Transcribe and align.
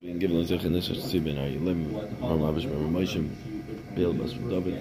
Being 0.00 0.20
given 0.20 0.36
in 0.36 0.72
this 0.72 0.88
sibin 0.88 1.44
are 1.44 1.48
you 1.48 1.58
living 1.58 1.90
from 2.20 2.42
Abish 2.42 2.66
Moshe 2.66 3.28
Bill 3.96 4.12
Bas 4.12 4.32
David 4.32 4.80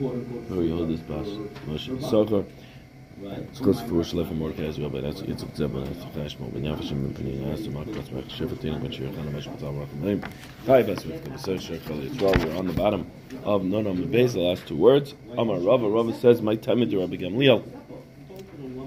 or 0.00 0.62
you 0.62 0.74
hold 0.74 0.88
this 0.88 1.00
bas 1.00 1.26
Moshe 1.66 1.94
Socher 2.00 2.46
it's 3.22 3.58
close 3.58 3.82
for 3.82 3.88
Shlef 3.96 4.30
and 4.30 4.38
Mordecai 4.38 4.62
as 4.62 4.78
well 4.78 4.88
but 4.88 5.02
that's 5.02 5.20
it's 5.20 5.42
a 5.42 5.54
zebra 5.54 5.82
that's 5.82 6.02
a 6.02 6.08
flash 6.14 6.38
mo 6.38 6.46
ben 6.46 6.62
yafshim 6.62 7.02
ben 7.02 7.12
pinin 7.12 7.52
as 7.52 7.62
to 7.64 7.70
mark 7.72 7.88
that's 7.88 8.08
back 8.08 8.24
shifatin 8.24 8.80
but 8.80 8.98
you're 8.98 9.12
kind 9.12 9.28
of 9.28 9.34
much 9.34 9.46
without 9.48 9.74
rock 9.74 9.92
name 9.96 10.24
bas 10.64 11.04
with 11.04 11.22
the 11.26 11.36
search 11.36 11.68
khali 11.84 12.06
it's 12.06 12.18
well 12.22 12.32
we're 12.38 12.56
on 12.56 12.66
the 12.66 12.72
bottom 12.72 13.06
of 13.44 13.62
none 13.66 13.86
of 13.86 13.98
the 13.98 14.06
the 14.06 14.40
last 14.40 14.66
two 14.66 14.76
words. 14.76 15.12
Amar 15.36 15.58
Rava 15.58 15.86
Rava 15.90 16.14
says 16.14 16.40
my 16.40 16.56
time 16.56 16.88
to 16.88 16.98
Rabbi 17.00 17.16
Gamliel. 17.16 17.62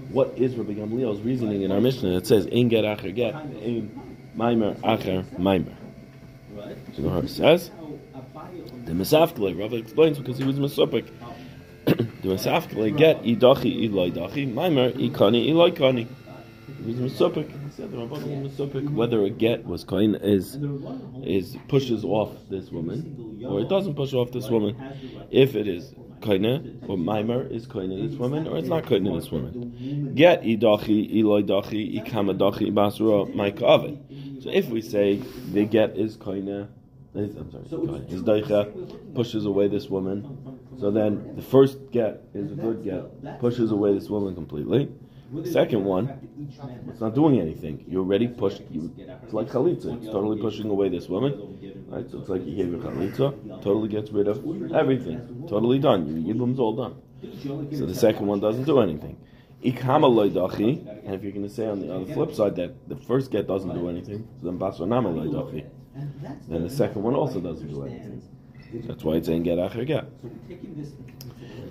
What 0.09 0.39
is 0.39 0.55
Rabbi 0.55 0.73
Gamliel's 0.73 1.21
reasoning 1.21 1.61
in 1.61 1.71
our 1.71 1.81
Mishnah 1.81 2.17
it 2.17 2.25
says 2.25 2.47
in 2.47 2.67
get 2.67 2.83
acher 2.83 3.13
get 3.13 3.35
in 3.61 4.06
Maimer 4.37 4.75
Acher 4.81 5.23
Maimer. 5.37 5.73
Right. 6.53 6.77
So 6.95 7.01
the 7.01 7.09
Gemara 7.09 7.27
says 7.27 7.71
the 8.85 8.93
Mesafkele. 8.93 9.59
Rav 9.59 9.73
explains 9.73 10.17
because 10.17 10.37
he 10.37 10.43
was 10.43 10.59
Mesopik. 10.59 11.07
the 11.85 11.93
Mesafkele 12.23 12.95
get 12.95 13.21
idachi 13.23 13.89
iloi 13.89 14.11
dachi 14.11 14.51
Maimer 14.53 14.91
ikani 14.93 15.49
iloi 15.49 15.75
kani. 15.75 16.07
He 16.85 16.91
was 16.93 17.11
Mesopik. 17.11 17.49
He 17.49 17.71
said 17.71 17.91
the 17.91 17.97
Rabbanim 17.97 18.43
was 18.43 18.53
Mesopik. 18.53 18.93
Whether 18.93 19.23
a 19.23 19.29
get 19.29 19.65
was 19.65 19.83
kind 19.83 20.17
is 20.21 20.57
is 21.23 21.57
pushes 21.67 22.03
off 22.03 22.31
this 22.49 22.69
woman 22.71 23.43
or 23.45 23.59
it 23.61 23.69
doesn't 23.69 23.95
push 23.95 24.13
off 24.13 24.31
this 24.31 24.49
woman. 24.49 24.75
If 25.31 25.55
it 25.55 25.67
is 25.67 25.93
kaina 26.21 26.89
or 26.89 26.97
maimer 26.97 27.49
is 27.51 27.67
kaina 27.67 28.09
this 28.09 28.17
woman 28.19 28.47
or 28.47 28.57
it's 28.57 28.67
not 28.67 28.83
kaina 28.83 29.19
this 29.19 29.31
woman. 29.31 30.13
Get 30.15 30.43
idachi 30.43 31.11
iloi 31.15 31.43
dachi 31.43 32.01
ikama 32.01 32.37
dachi 32.37 32.71
basura 32.71 33.31
maikavet. 33.33 33.97
So 34.39 34.49
if 34.51 34.69
we 34.69 34.81
say 34.81 35.17
the 35.51 35.65
get 35.65 35.97
is 35.97 36.17
koine, 36.17 36.67
I'm 37.15 37.51
sorry, 37.51 38.05
his 38.07 38.21
daicha 38.21 39.15
pushes 39.15 39.45
away 39.45 39.67
this 39.67 39.89
woman, 39.89 40.59
so 40.79 40.91
then 40.91 41.35
the 41.35 41.41
first 41.41 41.91
get 41.91 42.23
is 42.33 42.51
a 42.51 42.55
good 42.55 42.83
get, 42.83 43.39
pushes 43.39 43.71
away 43.71 43.93
this 43.93 44.09
woman 44.09 44.35
completely. 44.35 44.89
The 45.33 45.51
second 45.51 45.83
one, 45.83 46.05
it's 46.89 47.01
not 47.01 47.13
doing 47.13 47.39
anything. 47.41 47.83
You 47.87 47.99
already 47.99 48.29
pushed. 48.29 48.61
You, 48.71 48.93
it's 49.23 49.33
like 49.33 49.47
chalitza. 49.47 49.97
It's 49.97 50.05
totally 50.05 50.39
pushing 50.39 50.69
away 50.69 50.87
this 50.87 51.09
woman. 51.09 51.57
Right? 51.89 52.09
So 52.09 52.19
it's 52.19 52.29
like 52.29 52.45
you 52.45 52.55
gave 52.55 52.71
your 52.71 52.79
chalitza. 52.79 53.61
Totally 53.61 53.89
gets 53.89 54.09
rid 54.11 54.29
of 54.29 54.37
everything. 54.73 55.45
Totally 55.49 55.79
done. 55.79 56.07
Your 56.07 56.33
yibum's 56.33 56.59
all 56.59 56.73
done. 56.73 57.01
So 57.73 57.85
the 57.85 57.93
second 57.95 58.25
one 58.25 58.39
doesn't 58.39 58.63
do 58.63 58.79
anything. 58.79 59.17
Ikama 59.63 60.07
loidachi, 60.07 60.87
and 61.05 61.15
if 61.15 61.23
you're 61.23 61.31
going 61.31 61.47
to 61.47 61.49
say 61.49 61.67
on 61.67 61.79
the, 61.79 61.91
on 61.91 62.05
the 62.05 62.13
flip 62.13 62.33
side 62.33 62.55
that 62.57 62.87
the 62.87 62.95
first 62.95 63.31
get 63.31 63.47
doesn't 63.47 63.73
do 63.73 63.89
anything, 63.89 64.27
so 64.39 64.45
then 64.45 64.59
basranama 64.59 65.11
loidachi, 65.13 65.65
then 66.47 66.63
the 66.63 66.69
second 66.69 67.01
one 67.01 67.15
also 67.15 67.39
doesn't 67.39 67.67
do 67.67 67.83
anything. 67.83 68.21
That's 68.85 69.03
why 69.03 69.15
it's 69.15 69.27
saying 69.27 69.43
get 69.43 69.57
acher 69.57 69.85
get. 69.85 70.05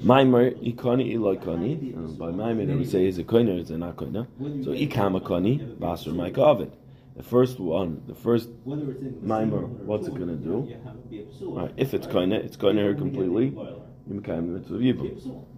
Maimer 0.03 0.53
ikani 0.63 1.13
iloikani. 1.15 1.95
Um, 1.97 2.15
by 2.17 2.27
maimer, 2.27 2.67
they 2.67 2.75
would 2.75 2.91
say 2.91 3.07
is 3.07 3.19
a 3.19 3.25
koiner, 3.25 3.59
it's 3.61 3.71
a 3.71 3.79
not 3.79 3.97
koiner. 3.97 4.27
So 4.65 4.71
ikama 4.71 5.21
kani 5.21 5.79
basra 5.79 6.13
maikavid. 6.13 6.73
The 7.17 7.23
first 7.23 7.59
one, 7.61 8.03
the 8.07 8.15
first 8.15 8.49
maimer, 8.67 9.69
what's 9.69 10.07
it 10.07 10.15
going 10.15 10.29
to 10.29 10.37
do? 10.37 10.75
Right, 11.43 11.73
if 11.77 11.95
it's 11.95 12.07
koiner, 12.07 12.43
it's 12.45 12.57
koiner 12.57 12.97
completely. 12.97 13.55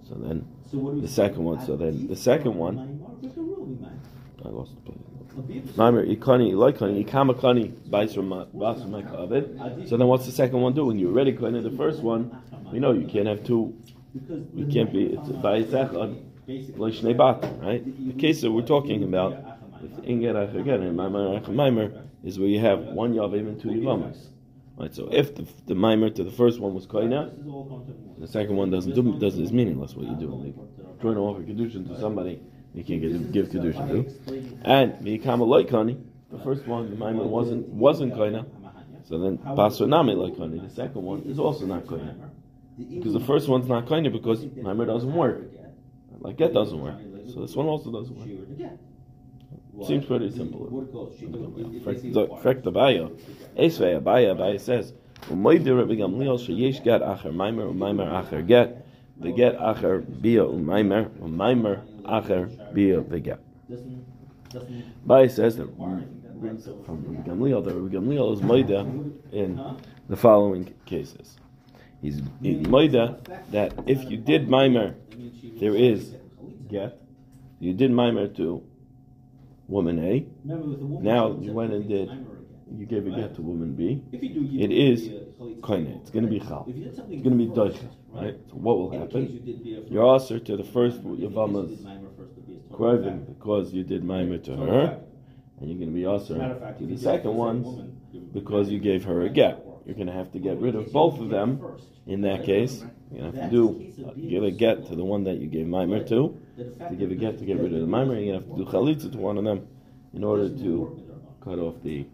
So 0.08 0.14
then 0.14 0.46
the 0.72 1.08
second 1.08 1.44
one. 1.44 1.64
So 1.64 1.76
then 1.76 2.06
the 2.06 2.16
second 2.16 2.54
one. 2.54 3.00
I 4.44 4.48
lost 4.48 4.72
the 4.76 4.92
place. 4.92 4.98
Maimer 5.76 6.04
ikani 6.04 6.52
loikani 6.52 7.04
ikama 7.04 7.34
kani 7.34 7.72
So 9.88 9.96
then 9.96 10.06
what's 10.06 10.26
the 10.26 10.32
second 10.32 10.60
one 10.60 10.74
doing? 10.74 10.98
You 10.98 11.08
already 11.08 11.32
kani 11.32 11.62
the 11.62 11.76
first 11.76 12.02
one. 12.02 12.30
We 12.72 12.80
know 12.80 12.92
you 12.92 13.06
can't 13.06 13.26
have 13.26 13.44
two. 13.44 13.74
You 14.54 14.66
can't 14.66 14.92
be 14.92 15.06
it's 15.06 15.28
loishnei 16.48 17.16
bat. 17.16 17.44
Right. 17.60 18.08
The 18.08 18.20
case 18.20 18.40
that 18.42 18.50
we're 18.50 18.62
talking 18.62 19.04
about 19.04 19.32
with 19.80 20.04
ingerach 20.04 20.58
again 20.58 20.82
and 20.82 20.98
maimer 20.98 22.02
is 22.24 22.38
where 22.38 22.48
you 22.48 22.60
have 22.60 22.80
one 22.80 23.14
yavim 23.14 23.48
and 23.48 23.60
two 23.60 23.68
yavamas. 23.68 24.28
Right, 24.78 24.94
so 24.94 25.08
if 25.10 25.34
the, 25.34 25.44
the 25.66 25.74
mimer 25.74 26.08
to 26.08 26.22
the 26.22 26.30
first 26.30 26.60
one 26.60 26.72
was 26.72 26.86
koina, 26.86 27.32
the 28.18 28.28
second 28.28 28.54
one 28.54 28.70
doesn't 28.70 28.94
do 28.94 29.18
doesn't 29.18 29.42
is 29.42 29.52
meaningless. 29.52 29.94
What 29.94 30.06
you 30.06 30.14
do, 30.14 30.28
like 30.28 31.00
trying 31.00 31.14
to 31.14 31.20
offer 31.20 31.42
kedushin 31.42 31.88
to 31.88 31.98
somebody, 31.98 32.40
you 32.74 32.84
can't 32.84 33.00
get, 33.00 33.32
give 33.32 33.48
kedushin 33.48 33.88
to. 33.88 34.58
And 34.64 34.92
mikama 35.04 35.46
loikani, 35.48 36.00
the 36.30 36.38
first 36.38 36.64
one 36.68 36.90
the 36.90 36.96
mimer 36.96 37.24
wasn't 37.24 37.66
wasn't 37.70 38.14
koina, 38.14 38.46
so 39.02 39.18
then 39.18 39.38
pasra 39.38 39.88
name 39.88 40.16
loikani. 40.16 40.68
The 40.68 40.72
second 40.72 41.02
one 41.02 41.22
is 41.22 41.40
also 41.40 41.66
not 41.66 41.84
koina, 41.84 42.14
because 42.78 43.14
the 43.14 43.20
first 43.20 43.48
one's 43.48 43.68
not 43.68 43.86
koina 43.86 44.12
because 44.12 44.44
mimer 44.62 44.86
doesn't 44.86 45.12
work, 45.12 45.42
like 46.20 46.38
that 46.38 46.54
doesn't 46.54 46.80
work. 46.80 46.94
So 47.34 47.40
this 47.40 47.56
one 47.56 47.66
also 47.66 47.90
doesn't 47.90 48.16
work. 48.16 48.70
Seems 49.86 50.04
pretty 50.06 50.30
simple. 50.30 50.66
Frek 52.42 52.62
the 52.62 52.70
Baya. 52.70 53.08
Esvei 53.56 54.00
Abaya, 54.00 54.36
Abaya 54.36 54.60
says, 54.60 54.92
Umaydir 55.22 55.78
Rabbi 55.78 55.94
Gamliel 55.94 56.38
sheyesh 56.38 56.82
get 56.82 57.02
acher 57.02 57.32
maimer 57.32 57.70
umaimer 57.70 58.08
acher 58.08 58.46
get 58.46 58.86
the 59.20 59.30
get 59.32 59.58
acher 59.58 60.00
bia 60.22 60.42
umaimer 60.44 61.10
umaimer 61.18 61.82
acher 62.04 62.48
bia 62.72 63.00
veget. 63.02 63.38
Abaya 65.04 65.30
says 65.30 65.56
that 65.56 65.68
from 65.76 67.04
Rabbi 67.04 67.28
Gamliel 67.28 67.64
that 67.64 67.74
Rabbi 67.74 67.94
Gamliel 67.94 68.32
is 68.32 68.40
moida 68.40 69.12
in 69.32 69.60
the 70.08 70.16
following 70.16 70.72
cases. 70.86 71.36
He's 72.00 72.20
moida 72.22 73.22
that 73.50 73.74
if 73.86 74.10
you 74.10 74.16
did 74.16 74.48
maimer, 74.48 74.94
there 75.58 75.74
is 75.74 76.14
get. 76.68 77.00
You 77.60 77.74
did 77.74 77.90
maimer 77.90 78.34
to 78.36 78.62
woman 79.68 79.98
A. 80.00 80.26
Now 80.44 81.38
you 81.40 81.52
went 81.52 81.72
and 81.72 81.88
did, 81.88 82.10
you 82.74 82.86
gave 82.86 83.06
a 83.06 83.10
get 83.10 83.34
to 83.36 83.42
woman 83.42 83.74
B. 83.74 84.02
It 84.12 84.72
is 84.72 85.08
koine. 85.60 86.00
It's 86.00 86.10
going 86.10 86.24
to 86.24 86.30
be 86.30 86.40
chal. 86.40 86.66
It's 86.68 86.98
going 86.98 87.22
to 87.22 87.30
be 87.30 87.46
doicha. 87.46 87.88
Right. 88.10 88.36
So 88.48 88.54
what 88.54 88.78
will 88.78 88.90
happen? 88.90 89.86
You're 89.90 90.12
answer 90.14 90.38
to 90.40 90.56
the 90.56 90.64
first 90.64 91.02
yavama's 91.04 91.84
kroivim 92.72 93.26
because 93.26 93.72
you 93.72 93.84
did 93.84 94.02
maimer 94.02 94.42
to 94.44 94.56
her, 94.56 95.00
and 95.60 95.68
you're 95.68 95.78
going 95.78 95.90
to 95.90 95.94
be 95.94 96.06
answer 96.06 96.34
to 96.78 96.86
the 96.86 96.96
second 96.96 97.34
one 97.34 97.96
because 98.32 98.70
you 98.70 98.78
gave 98.78 99.04
her 99.04 99.22
a 99.22 99.28
get. 99.28 99.64
You're 99.84 99.94
going 99.94 100.06
to 100.06 100.12
have 100.12 100.32
to 100.32 100.38
get 100.38 100.58
rid 100.58 100.74
of 100.74 100.92
both 100.92 101.20
of 101.20 101.28
them. 101.28 101.60
In 102.06 102.22
that 102.22 102.44
case, 102.44 102.84
you 103.12 103.22
have 103.22 103.34
to 103.34 103.48
do 103.48 103.92
give 104.28 104.44
a 104.44 104.50
get 104.50 104.86
to 104.88 104.96
the 104.96 105.04
one 105.04 105.24
that 105.24 105.38
you 105.38 105.46
gave 105.46 105.66
mimer 105.66 106.04
to. 106.04 106.38
To 106.56 106.94
give 106.96 107.10
a 107.10 107.14
get 107.14 107.38
to 107.38 107.44
get 107.44 107.58
rid 107.58 107.72
of 107.72 107.80
the 107.80 107.86
mimer, 107.86 108.18
you 108.18 108.34
have 108.34 108.44
to 108.44 108.56
do 108.56 108.64
chalitza 108.64 109.10
to 109.12 109.18
one 109.18 109.38
of 109.38 109.44
them 109.44 109.66
in 110.14 110.24
order 110.24 110.48
to 110.48 111.02
cut 111.42 111.58
off 111.58 111.74
the. 111.82 112.06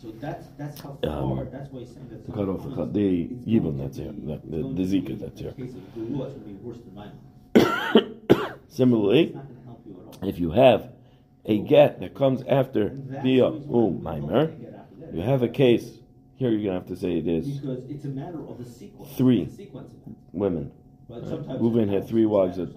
So 0.00 0.12
that's 0.20 0.46
that's 0.58 0.80
how 0.80 0.98
far. 1.02 1.10
Um, 1.10 1.48
that's 1.50 1.72
why 1.72 1.80
he's 1.80 1.94
saying 1.94 2.08
that. 2.10 2.26
To 2.26 2.32
cut 2.32 2.48
off 2.48 2.62
the 2.62 2.86
the 2.86 3.28
yibum 3.46 3.78
that's 3.78 3.96
here, 3.96 4.12
the 4.12 4.40
the, 4.44 4.58
the 4.74 4.84
zika 4.84 5.18
that's 5.18 5.40
here. 5.40 5.54
Similarly, 8.68 9.38
if 10.22 10.38
you 10.38 10.50
have 10.50 10.92
a 11.46 11.58
get 11.58 12.00
that 12.00 12.14
comes 12.14 12.42
after 12.46 12.90
the 12.90 13.40
um 13.42 14.02
mimer, 14.02 14.52
you 15.12 15.22
have 15.22 15.42
a 15.42 15.48
case 15.48 15.95
here 16.36 16.50
you're 16.50 16.62
gonna 16.62 16.78
have 16.78 16.88
to 16.88 16.96
say 16.96 17.18
it 17.18 17.26
is 17.26 17.58
because 17.58 17.84
it's 17.88 18.04
a 18.04 18.08
matter 18.08 18.40
of 18.46 18.58
the 18.58 18.64
sequence. 18.64 19.16
Three 19.16 19.48
women. 20.32 20.70
But 21.08 21.22
right. 21.22 21.60
Reuven 21.60 21.92
had 21.92 22.08
three 22.08 22.26
wives 22.26 22.56
that 22.58 22.74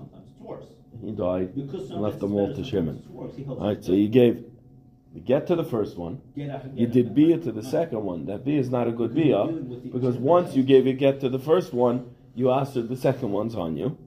he 1.01 1.11
died 1.11 1.53
and 1.55 2.01
left 2.01 2.19
them 2.19 2.35
all 2.35 2.53
to 2.53 2.63
Shimon. 2.63 3.03
All 3.47 3.67
right, 3.67 3.83
so 3.83 3.93
you 3.93 4.07
gave 4.07 4.45
you 5.13 5.21
get 5.21 5.47
to 5.47 5.55
the 5.55 5.63
first 5.63 5.97
one. 5.97 6.21
You 6.35 6.87
did 6.87 7.15
bia 7.15 7.37
to 7.39 7.51
the 7.51 7.63
second 7.63 8.03
one. 8.03 8.25
That 8.27 8.45
bia 8.45 8.59
is 8.59 8.69
not 8.69 8.87
a 8.87 8.91
good 8.91 9.13
bia 9.13 9.45
because 9.47 10.17
once 10.17 10.55
you 10.55 10.63
gave 10.63 10.87
a 10.87 10.93
get 10.93 11.19
to 11.21 11.29
the 11.29 11.39
first 11.39 11.73
one, 11.73 12.13
you 12.35 12.51
answered 12.51 12.87
the 12.87 12.97
second 12.97 13.31
one's 13.31 13.55
on 13.55 13.75
you. 13.75 13.97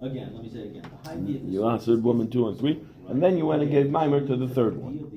Again, 0.00 0.30
let 0.32 0.42
me 0.42 0.50
say 0.50 0.62
again. 0.62 1.44
You 1.46 1.68
answered 1.68 2.02
woman 2.02 2.30
two 2.30 2.48
and 2.48 2.58
three, 2.58 2.80
and 3.08 3.22
then 3.22 3.36
you 3.36 3.44
went 3.44 3.60
and 3.62 3.70
gave 3.70 3.90
mimer 3.90 4.26
to 4.26 4.36
the 4.36 4.48
third 4.48 4.76
one. 4.76 5.10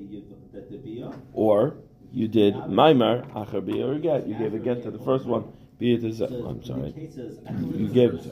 Or 1.32 1.76
you 2.14 2.28
did 2.28 2.54
Maimar 2.54 3.28
Achar 3.32 3.64
Bia 3.64 3.86
or 3.88 3.98
get. 3.98 4.26
You 4.28 4.36
gave 4.36 4.54
a 4.54 4.58
get 4.58 4.84
to 4.84 4.90
the 4.92 5.00
first 5.00 5.26
one, 5.26 5.52
Bia 5.78 5.98
to 5.98 6.12
the 6.12 6.26
I'm 6.48 6.62
sorry. 6.64 6.94
You 7.74 7.88
gave 7.88 8.14
it. 8.14 8.24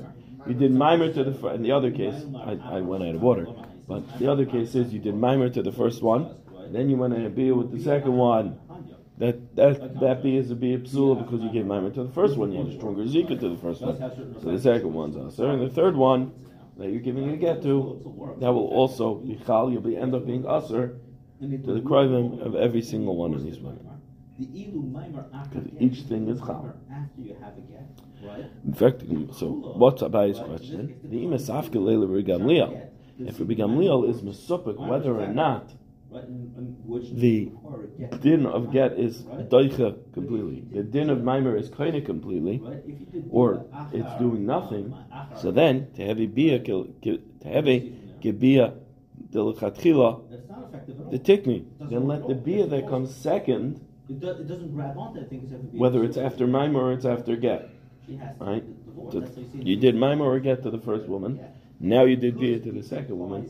You 0.47 0.55
did 0.55 0.71
Maimar 0.71 1.13
to 1.15 1.25
the 1.25 1.35
first. 1.35 1.57
In 1.57 1.63
the 1.63 1.73
other 1.73 1.91
case, 1.91 2.15
I, 2.37 2.77
I 2.77 2.81
went 2.81 3.03
out 3.03 3.17
of 3.17 3.25
order. 3.25 3.47
But 3.89 4.19
the 4.21 4.31
other 4.31 4.47
case 4.47 4.77
is 4.77 4.93
you 4.93 5.01
did 5.01 5.15
Maimar 5.15 5.53
to 5.55 5.63
the 5.63 5.73
first 5.73 6.01
one, 6.01 6.37
then 6.71 6.89
you 6.89 6.97
went 6.97 7.13
and 7.15 7.35
Bia 7.35 7.55
with 7.55 7.73
the 7.73 7.83
second 7.83 8.17
one. 8.17 8.59
That 9.19 9.55
that 9.57 10.01
that 10.01 10.23
Bia 10.23 10.41
is 10.41 10.51
a 10.53 10.55
Bia 10.55 10.79
Psula 10.79 11.25
because 11.25 11.43
you 11.43 11.51
gave 11.51 11.65
Maimar 11.65 11.93
to 11.95 12.05
the 12.05 12.13
first 12.13 12.37
one. 12.37 12.53
You 12.53 12.59
had 12.65 12.69
a 12.73 12.77
stronger 12.77 13.03
Zika 13.03 13.39
to 13.41 13.49
the 13.49 13.57
first 13.57 13.83
one. 13.83 13.99
So 14.43 14.53
the 14.53 14.61
second 14.61 14.93
one's 14.93 15.17
Aser. 15.17 15.51
And 15.51 15.61
the 15.61 15.75
third 15.75 15.97
one 15.97 16.33
that 16.79 16.89
you're 16.89 17.01
giving 17.01 17.29
a 17.31 17.37
get 17.37 17.63
to, 17.63 18.37
that 18.39 18.53
will 18.53 18.69
also 18.69 19.17
be 19.17 19.41
Chal. 19.45 19.71
You'll 19.73 19.83
be 19.83 19.97
end 19.97 20.15
up 20.15 20.25
being 20.25 20.47
Aser 20.47 20.99
to 21.43 21.75
the 21.75 21.81
krivim 21.81 22.41
of 22.45 22.55
every 22.55 22.83
single 22.83 23.17
one 23.17 23.35
of 23.35 23.43
these 23.45 23.59
women. 23.59 23.89
Maimer 24.41 25.25
Because 25.51 25.69
each 25.81 26.03
thing 26.03 26.29
is 26.29 26.41
maimer 26.41 26.47
chal. 26.47 26.75
After 26.91 27.21
you 27.21 27.37
have 27.43 27.57
a 27.57 27.61
get, 27.61 28.01
right? 28.23 28.51
In 28.65 28.75
fact, 28.75 29.03
so 29.39 29.47
what's 29.77 30.03
Abayi's 30.03 30.39
question? 30.39 30.99
The 31.05 31.17
imasafka 31.17 31.75
leila 31.75 32.07
Gamliel. 32.23 32.89
If 33.19 33.39
Rabbi 33.39 33.55
Gamliel 33.55 34.09
is 34.09 34.23
mesupik 34.23 34.77
whether 34.77 35.15
or 35.21 35.27
not 35.29 35.71
Right, 36.11 36.25
and, 36.25 36.55
and 36.59 36.77
which 36.85 37.11
the 37.13 37.47
require 37.47 37.85
a 37.85 37.87
get. 37.87 38.21
din 38.21 38.45
of 38.45 38.71
get 38.71 38.99
is 38.99 39.23
doicha 39.23 39.97
completely, 40.13 40.63
the 40.71 40.83
din 40.83 41.09
of 41.09 41.23
mimer 41.25 41.57
is 41.57 41.71
kind 41.71 42.05
completely, 42.05 42.59
Right? 42.59 42.83
If 42.87 43.01
you 43.01 43.07
did 43.07 43.29
or 43.31 43.65
it's 43.95 44.13
doing 44.19 44.45
nothing, 44.45 44.95
so 45.41 45.51
then 45.51 45.91
to 45.95 46.05
have 46.07 46.21
a 46.21 46.27
bia 46.27 46.59
to 46.59 47.23
have 47.47 47.67
a 47.67 47.93
gebia 48.21 48.75
the 50.87 51.19
tikni, 51.19 51.65
then 51.81 52.07
let 52.07 52.27
the 52.29 52.35
bia 52.35 52.67
that 52.67 52.89
comes 52.89 53.15
second, 53.15 53.81
It, 54.09 54.21
do, 54.21 54.31
it 54.31 54.49
doesn't 54.49 54.75
grab 54.75 54.97
onto 54.99 55.21
that 55.21 55.31
thing. 55.31 55.41
'cause 55.41 55.53
it 55.53 55.57
has 55.57 55.61
to 55.63 55.67
be 55.73 55.79
whether 55.79 56.05
it's 56.05 56.17
after 56.17 56.47
mimer 56.47 56.81
or 56.81 56.93
it's 56.93 57.05
after 57.05 57.37
get, 57.37 57.71
to 58.07 58.19
right? 58.41 58.65
be. 58.67 59.11
So 59.13 59.21
That's 59.21 59.35
how 59.37 59.43
see 59.43 59.59
it. 59.61 59.67
you 59.67 59.77
did 59.77 59.95
mimer 59.95 60.25
or 60.25 60.39
get 60.41 60.63
to 60.65 60.71
the 60.71 60.79
first 60.79 61.09
woman, 61.09 61.41
now 61.81 62.05
you 62.05 62.17
did 62.17 62.39
bia 62.39 62.59
to 62.61 62.73
the 62.73 62.83
second 62.83 63.19
woman. 63.19 63.49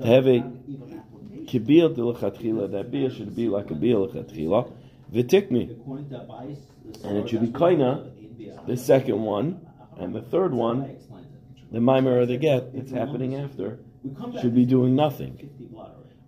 To 0.00 0.06
have 0.06 0.26
a 0.26 0.38
doesn't 0.38 0.62
even 0.68 0.98
application. 0.98 1.46
Kibia 1.46 1.94
delicatchila, 1.94 2.70
that 2.72 2.90
bia 2.90 3.10
should 3.10 3.34
be 3.36 3.48
like 3.48 3.70
a 3.70 3.74
bia 3.74 3.96
delicatchila, 3.96 4.70
v'tikni. 5.12 5.68
The 5.68 7.08
And 7.08 7.18
it 7.18 7.28
should 7.28 7.40
be 7.40 7.46
Sarah, 7.46 7.76
that's 7.76 7.80
koina, 7.80 7.96
what 7.98 8.06
it 8.18 8.40
is. 8.42 8.66
the 8.66 8.76
second 8.76 9.22
one, 9.22 9.60
and 9.98 10.14
the 10.14 10.22
third 10.22 10.52
one, 10.54 10.82
I 10.82 10.86
explained 10.88 11.26
it. 11.32 11.72
the 11.72 11.80
mimer 11.80 12.18
or 12.20 12.26
the 12.26 12.36
get 12.36 12.72
that's 12.74 12.90
happening 12.92 13.34
after, 13.34 13.78
We 14.02 14.10
come 14.14 14.32
back 14.32 14.42
should 14.42 14.54
be 14.54 14.64
doing 14.66 14.94
nothing. 14.94 15.50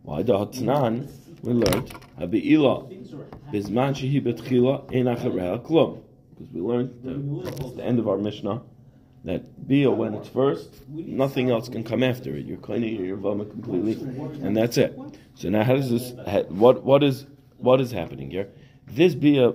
50 0.07 0.23
blood 0.23 0.23
already. 0.23 0.23
Why 0.23 0.23
the 0.23 0.33
Hatznan, 0.39 1.09
we 1.43 1.53
learned, 1.53 1.93
shehi 3.95 4.23
betchila, 4.23 4.87
klum. 5.63 6.03
Because 6.39 6.53
we 6.53 6.61
learned, 6.61 6.91
at 7.65 7.77
the 7.77 7.85
end 7.85 7.99
of 7.99 8.09
our 8.09 8.19
Mishnah, 8.19 8.63
that 9.25 9.67
Bia, 9.67 9.91
when 9.91 10.15
it's 10.15 10.29
first, 10.29 10.87
nothing 10.89 11.51
else 11.51 11.69
can 11.69 11.83
come 11.83 12.03
after 12.03 12.37
it. 12.37 12.47
You're 12.47 12.59
cleaning 12.59 13.05
your 13.05 13.17
vomit 13.17 13.51
completely, 13.51 13.95
and 14.45 14.57
that's 14.57 14.77
it. 14.77 14.97
So 15.35 15.49
now, 15.49 15.65
how 15.65 15.75
does 15.77 15.91
this? 15.91 16.13
What 16.49 16.85
what 16.85 17.03
is 17.03 17.27
what 17.57 17.81
is 17.81 17.91
happening 17.91 18.31
here? 18.31 18.49
This 18.87 19.15
Bia 19.17 19.55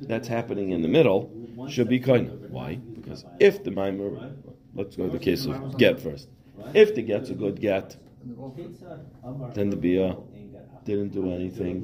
that's 0.00 0.28
happening 0.28 0.70
in 0.70 0.80
the 0.80 0.88
middle 0.88 1.30
should 1.68 1.88
be 1.88 2.00
kind. 2.00 2.30
Why? 2.50 2.76
Because 2.76 3.26
if 3.38 3.62
the 3.62 3.70
mimer, 3.70 4.32
let's 4.74 4.96
go 4.96 5.06
to 5.06 5.12
the 5.12 5.18
case 5.18 5.44
of 5.44 5.76
get 5.76 6.00
first. 6.00 6.28
If 6.72 6.94
the 6.94 7.02
get's 7.02 7.28
a 7.30 7.34
good 7.34 7.60
get, 7.60 7.96
then 9.54 9.70
the 9.70 9.76
Bia 9.76 10.16
didn't 10.84 11.10
do 11.10 11.32
anything. 11.32 11.76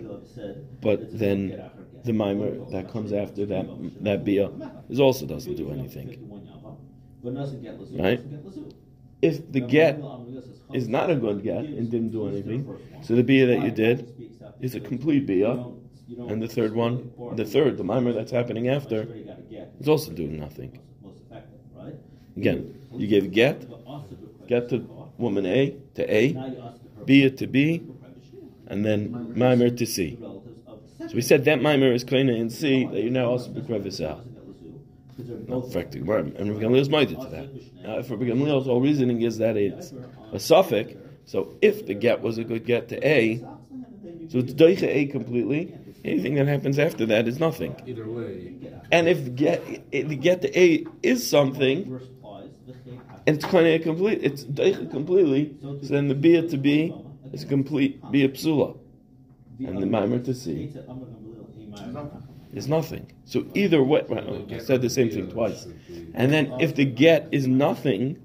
But 0.81 1.19
then 1.19 1.71
the 2.05 2.13
mimer 2.13 2.65
that 2.71 2.91
comes 2.91 3.13
after 3.13 3.47
that 3.47 3.67
that 4.03 4.25
Bia 4.25 4.51
is 4.89 5.01
also 5.01 5.27
doesn't 5.27 5.57
do 5.57 5.71
anything. 5.71 6.09
Right? 7.23 8.21
If 9.23 9.51
the 9.51 9.61
get 9.61 10.01
is 10.73 10.89
not 10.89 11.11
a 11.11 11.17
good 11.17 11.43
get 11.43 11.65
and 11.65 11.91
didn't 11.91 12.11
do 12.11 12.29
anything, 12.29 12.79
so 13.03 13.15
the 13.15 13.23
Bia 13.23 13.47
that 13.47 13.63
you 13.63 13.71
did 13.71 13.97
is 14.61 14.75
a 14.75 14.81
complete 14.81 15.27
Bia, 15.27 15.65
and 16.29 16.41
the 16.41 16.49
third 16.49 16.75
one, 16.75 17.11
the 17.35 17.45
third, 17.45 17.77
the 17.77 17.85
mimer 17.85 18.13
that's 18.13 18.31
happening 18.31 18.69
after, 18.69 19.09
is 19.81 19.89
also 19.89 20.13
doing 20.13 20.39
nothing. 20.39 20.79
Again, 22.37 22.89
you 22.93 23.07
gave 23.07 23.33
get, 23.33 23.67
get 24.47 24.69
to 24.69 24.87
woman 25.19 25.47
A 25.47 25.77
to 25.95 26.15
A, 26.15 26.33
Bia 27.05 27.31
to 27.31 27.47
B, 27.47 27.83
and 28.67 28.85
then 28.85 29.33
mimer 29.37 29.71
to 29.71 29.87
C. 29.87 30.19
So 30.21 31.15
we 31.15 31.21
said 31.21 31.45
that 31.45 31.63
mimer 31.63 31.93
is 31.93 32.05
kind 32.05 32.29
in 32.31 32.51
C 32.51 32.85
that 32.87 33.03
you 33.03 33.11
now 33.11 33.31
also 33.31 33.51
bekrevis 33.51 34.05
out. 34.05 34.25
No, 35.49 35.63
in 35.63 35.71
fact, 35.71 35.95
and 35.95 36.07
Rabbi 36.07 36.31
Gamliel 36.37 36.79
is 36.81 36.91
minded 36.91 37.21
to 37.21 37.27
that. 37.29 37.49
Now, 37.83 37.99
if 37.99 38.11
Rabbi 38.11 38.25
Gamliel's 38.25 38.67
whole 38.67 38.81
reasoning 38.81 39.23
is 39.23 39.39
that 39.39 39.57
it's 39.57 39.93
a 40.33 40.39
suffix, 40.39 40.95
so 41.25 41.57
if 41.63 41.87
the 41.87 41.95
get 41.95 42.21
was 42.21 42.37
a 42.39 42.45
good 42.45 42.67
get 42.67 42.89
to 42.91 43.07
A, 43.07 43.39
so 44.29 44.39
it's 44.39 44.53
doicha 44.53 44.89
A 44.89 45.07
completely. 45.07 45.75
Anything 46.05 46.35
that 46.35 46.47
happens 46.47 46.79
after 46.79 47.05
that 47.07 47.27
is 47.27 47.41
nothing. 47.41 47.75
Either 47.85 48.09
way, 48.09 48.55
And 48.93 49.09
if 49.09 49.35
get 49.35 49.65
the 49.91 50.17
get 50.17 50.43
to 50.43 50.59
A 50.59 50.85
is 51.03 51.29
something, 51.29 52.01
and 52.16 52.16
it's 53.27 53.45
kind 53.45 53.67
of 53.67 53.83
complete, 53.83 54.21
it's 54.23 54.45
doicha 54.45 54.91
completely. 54.91 55.57
So 55.63 55.89
then 55.89 56.09
the 56.09 56.15
bia 56.15 56.43
to 56.49 56.57
B 56.57 56.95
is 57.33 57.45
complete 57.45 58.01
bia 58.11 58.29
psula, 58.29 58.79
and 59.59 59.83
the 59.83 59.87
mimer 59.87 60.19
to 60.21 60.35
see 60.35 60.73
is 62.53 62.69
nothing. 62.69 63.13
So 63.25 63.45
either 63.55 63.83
way, 63.83 64.05
right, 64.09 64.53
I 64.53 64.59
said 64.59 64.81
the 64.83 64.91
same 64.91 65.11
thing 65.11 65.31
twice. 65.31 65.67
And 66.15 66.33
then 66.33 66.53
if 66.61 66.75
the 66.75 66.85
get 66.85 67.29
is 67.33 67.47
nothing, 67.47 68.19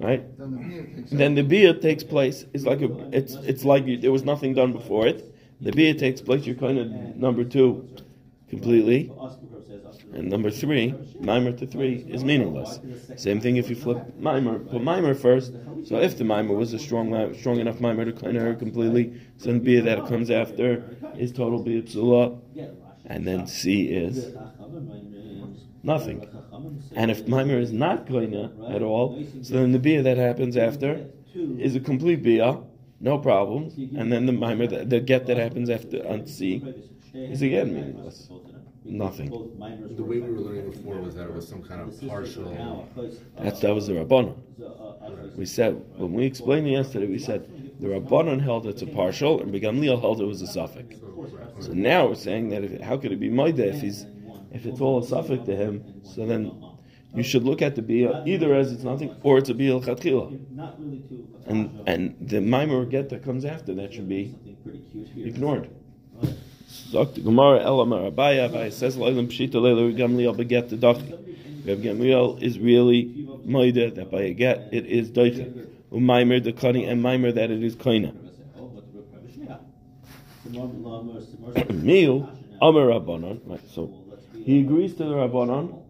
right? 0.00 0.24
Then 0.38 1.34
the 1.34 1.42
bia 1.42 1.74
takes 1.74 2.02
place. 2.02 2.46
It's 2.52 2.64
like 2.64 2.80
a, 2.80 2.90
it's 3.16 3.34
it's 3.34 3.64
like 3.64 4.00
there 4.00 4.12
was 4.12 4.24
nothing 4.24 4.54
done 4.54 4.72
before 4.72 5.06
it. 5.06 5.34
The 5.60 5.72
bia 5.72 5.94
takes 5.94 6.20
place. 6.20 6.46
You're 6.46 6.56
kind 6.56 6.78
of 6.78 6.90
number 7.16 7.44
two, 7.44 7.88
completely. 8.48 9.12
And 10.12 10.30
number 10.30 10.50
three, 10.50 10.94
mimer 11.20 11.52
to 11.52 11.66
three 11.66 12.06
is 12.08 12.24
meaningless. 12.24 12.80
Same 13.16 13.40
thing 13.40 13.56
if 13.56 13.68
you 13.68 13.76
flip 13.76 14.18
mimer, 14.18 14.58
put 14.58 14.82
mimer 14.82 15.14
first. 15.14 15.52
So 15.84 15.96
if 15.96 16.16
the 16.16 16.24
mimer 16.24 16.54
was 16.54 16.72
a 16.72 16.78
strong, 16.78 17.14
uh, 17.14 17.34
strong 17.34 17.60
enough 17.60 17.80
mimer 17.80 18.04
to 18.04 18.12
clean 18.12 18.34
her 18.34 18.54
completely, 18.54 19.20
so 19.36 19.46
then 19.46 19.60
bia 19.60 19.82
that 19.82 20.06
comes 20.06 20.30
after 20.30 20.84
is 21.16 21.32
total 21.32 21.62
bia 21.62 21.82
and 23.04 23.26
then 23.26 23.46
C 23.46 23.88
is 23.88 24.34
nothing. 25.82 26.26
And 26.94 27.10
if 27.10 27.26
mimer 27.28 27.58
is 27.58 27.72
not 27.72 28.06
koina 28.06 28.74
at 28.74 28.82
all, 28.82 29.22
so 29.42 29.54
then 29.54 29.72
the 29.72 29.78
bia 29.78 30.02
that 30.02 30.16
happens 30.16 30.56
after 30.56 31.06
is 31.34 31.76
a 31.76 31.80
complete 31.80 32.22
bia, 32.22 32.60
no 33.00 33.18
problem. 33.18 33.70
And 33.96 34.12
then 34.12 34.26
the 34.26 34.32
mimer, 34.32 34.66
that, 34.66 34.90
the 34.90 35.00
get 35.00 35.26
that 35.26 35.36
happens 35.36 35.70
after 35.70 36.06
on 36.06 36.26
C, 36.26 36.64
is 37.14 37.42
again 37.42 37.74
meaningless. 37.74 38.28
Nothing. 38.84 39.30
the 39.96 40.02
way 40.02 40.20
we 40.20 40.30
were 40.30 40.40
learning 40.40 40.70
before 40.70 40.96
was 41.00 41.14
that 41.16 41.24
it 41.24 41.34
was 41.34 41.46
some 41.46 41.62
kind 41.62 41.80
of 41.80 42.08
partial. 42.08 42.88
That's 43.38 43.60
that 43.60 43.74
was 43.74 43.86
the 43.86 43.94
rabbanon. 43.94 44.36
We 45.36 45.46
said 45.46 45.72
when 45.96 46.12
we 46.12 46.24
explained 46.24 46.66
it 46.66 46.70
yesterday, 46.70 47.06
we 47.06 47.18
said 47.18 47.46
the 47.80 47.88
rabbanon 47.88 48.40
held 48.40 48.66
it's 48.66 48.82
a 48.82 48.86
partial, 48.86 49.40
and 49.40 49.52
Begamliel 49.52 50.00
held 50.00 50.20
it 50.20 50.24
was 50.24 50.42
a 50.42 50.46
suffix. 50.46 50.96
So 51.60 51.72
now 51.72 52.06
we're 52.06 52.14
saying 52.14 52.48
that 52.50 52.64
if, 52.64 52.80
how 52.80 52.96
could 52.96 53.12
it 53.12 53.20
be 53.20 53.30
moida 53.30 53.60
if 53.74 53.80
he's 53.80 54.06
if 54.52 54.64
it's 54.64 54.80
all 54.80 55.02
a 55.02 55.06
suffix 55.06 55.44
to 55.46 55.54
him? 55.56 56.00
So 56.02 56.24
then 56.24 56.52
you 57.14 57.22
should 57.22 57.44
look 57.44 57.62
at 57.62 57.74
the 57.74 57.82
bia 57.82 58.22
either 58.26 58.54
as 58.54 58.72
it's 58.72 58.84
nothing 58.84 59.14
or 59.22 59.38
it's 59.38 59.48
a 59.48 59.54
bia 59.54 59.80
chatchila. 59.80 60.28
And 61.46 61.82
and 61.86 62.16
the 62.20 62.40
mimer 62.40 62.84
get 62.84 63.08
that 63.10 63.22
comes 63.22 63.44
after 63.44 63.74
that 63.74 63.92
should 63.92 64.08
be 64.08 64.34
ignored. 65.16 65.68
Sagt 66.68 67.14
the 67.14 67.22
Gemara 67.22 67.60
Elamar 67.60 68.12
Abaya, 68.12 68.50
Abaya 68.50 68.70
says 68.70 68.96
Leilam 68.98 69.28
Pshita 69.28 69.54
Leila 69.54 69.90
Gamliel 69.92 70.36
beget 70.36 70.68
the 70.68 70.76
dachi. 70.76 71.12
Reb 71.66 71.82
Gamliel 71.82 72.42
is 72.42 72.58
really 72.58 73.26
moida 73.46 73.94
that 73.94 74.10
by 74.10 74.20
a 74.22 74.34
get 74.34 74.68
it 74.70 74.84
is 74.84 75.10
doicha. 75.10 75.66
Umaimer 75.90 76.44
the 76.44 76.52
cutting 76.52 76.84
and 76.84 77.02
mimer 77.02 77.32
that 77.32 77.50
it 77.50 77.62
is 77.62 77.74
koina. 77.74 78.12
Miu 81.68 82.28
Amar 82.60 82.86
Rabbanon. 82.86 83.40
Right, 83.46 83.60
so 83.70 83.90
he 84.44 84.60
agrees 84.60 84.94
to 84.96 85.04
the 85.04 85.14
Rabbanon 85.14 85.82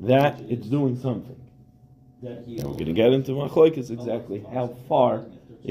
that 0.00 0.40
it's 0.48 0.66
doing 0.66 0.98
something. 0.98 1.36
And 2.22 2.46
we're 2.46 2.62
going 2.62 2.86
to 2.86 2.92
get 2.92 3.12
into 3.12 3.32
Machlokes 3.32 3.90
exactly 3.90 4.44
how 4.52 4.68
far 4.88 5.24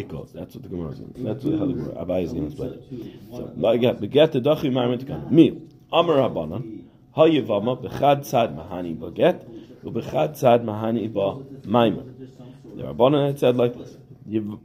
goes. 0.07 0.31
That's 0.33 0.55
what 0.55 0.63
the 0.63 0.69
Gemara 0.69 0.91
is 0.91 0.99
going 0.99 1.13
to 1.13 1.23
That's 1.23 1.43
what 1.43 1.59
the 1.59 1.73
Gemara 1.73 2.05
Abai 2.05 2.23
is 2.23 2.33
going 2.33 2.51
to 2.51 2.51
explain. 2.51 3.19
So, 3.31 3.77
get 3.77 3.99
beget 3.99 4.31
the 4.31 4.39
dachi 4.41 4.99
to 4.99 5.05
come. 5.05 5.29
Miu 5.29 5.69
Amar 5.91 6.17
Rabbanon. 6.17 6.83
Hayivama 7.15 7.83
bechad 7.83 8.23
sad 8.25 8.55
mahani 8.55 8.97
baget 8.97 9.45
ubechad 9.83 10.37
sad 10.37 10.63
mahani 10.63 11.11
ba 11.11 11.43
maimer. 11.67 12.05
The 12.75 12.83
Rabbanon 12.83 13.27
had 13.27 13.39
said 13.39 13.57
like 13.57 13.75
this: 13.77 13.97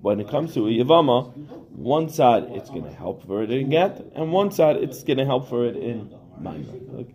when 0.01 0.21
it 0.21 0.29
comes 0.29 0.55
to 0.55 0.69
a 0.69 0.71
yavama, 0.71 1.33
one 1.73 2.09
side 2.09 2.45
it's 2.51 2.71
going 2.71 2.85
to 2.85 2.93
help 2.93 3.27
for 3.27 3.43
it 3.43 3.51
in 3.51 3.69
get, 3.69 4.01
and 4.15 4.31
one 4.31 4.53
side 4.53 4.77
it's 4.77 5.03
going 5.03 5.19
to 5.19 5.25
help 5.25 5.49
for 5.49 5.67
it 5.67 5.75
in 5.77 6.09
maimer. 6.41 6.97
Like, 6.97 7.09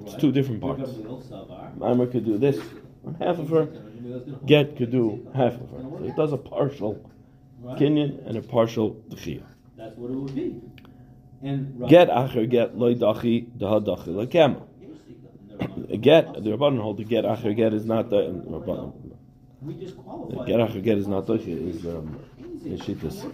it's 0.00 0.16
two 0.16 0.32
different 0.32 0.60
parts. 0.60 0.90
Maimer 1.78 2.10
could 2.10 2.24
do 2.24 2.38
this 2.38 2.58
half 3.20 3.38
of 3.38 3.50
her. 3.50 3.68
Get 4.46 4.76
could 4.76 4.90
do 4.90 5.28
half 5.32 5.54
of 5.54 5.70
her. 5.70 5.80
So 5.98 6.04
it 6.04 6.16
does 6.16 6.32
a 6.32 6.36
partial 6.36 7.08
kinyan 7.78 8.26
and 8.26 8.36
a 8.36 8.42
partial 8.42 8.94
dechiyah. 9.08 9.46
That's 9.76 9.96
what 9.96 10.10
it 10.10 10.16
would 10.16 10.34
be. 10.34 10.60
And 11.42 11.88
Get 11.88 12.08
acher 12.08 12.48
get 12.48 12.76
loy 12.76 12.94
dachi 12.94 13.50
daha 13.58 13.84
dachi 13.84 14.08
lekema. 14.08 14.62
Get 16.00 16.34
the 16.34 16.50
rabbanon 16.50 16.80
hold 16.80 16.98
the 16.98 17.04
get 17.04 17.24
acher 17.24 17.54
get 17.54 17.74
is 17.74 17.84
not 17.84 18.10
the 18.10 18.16
rabbanon. 18.16 18.92
we 19.60 19.74
just 19.74 19.96
The 19.96 20.02
qualified. 20.02 20.46
Get 20.46 20.60
acher 20.60 20.82
get 20.82 20.98
is 20.98 21.08
not 21.08 21.26
dachi 21.26 21.74
is 21.74 21.86
um 21.86 22.20
is 22.64 22.80
shittas. 22.80 23.24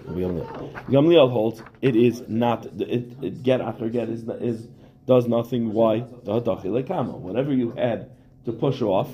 Gamliel 0.88 1.30
holds 1.30 1.62
it 1.82 1.96
is 1.96 2.22
not 2.28 2.62
the 2.78 2.94
it, 2.94 3.12
it 3.22 3.42
get 3.42 3.60
acher 3.60 3.92
get 3.92 4.08
is 4.08 4.26
is 4.40 4.68
does 5.06 5.26
nothing. 5.26 5.72
Why? 5.72 6.00
The 6.00 6.84
kama. 6.86 7.12
Whatever 7.12 7.52
you 7.52 7.72
had 7.72 8.10
to 8.44 8.52
push 8.52 8.80
off 8.80 9.10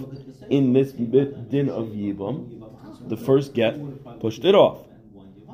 in 0.50 0.72
this 0.72 0.92
bit 0.92 1.50
din 1.50 1.68
of 1.68 1.86
yibum, 1.88 2.62
the 3.08 3.16
first 3.16 3.54
get 3.54 3.74
pushed 4.20 4.44
it 4.44 4.54
off. 4.54 4.78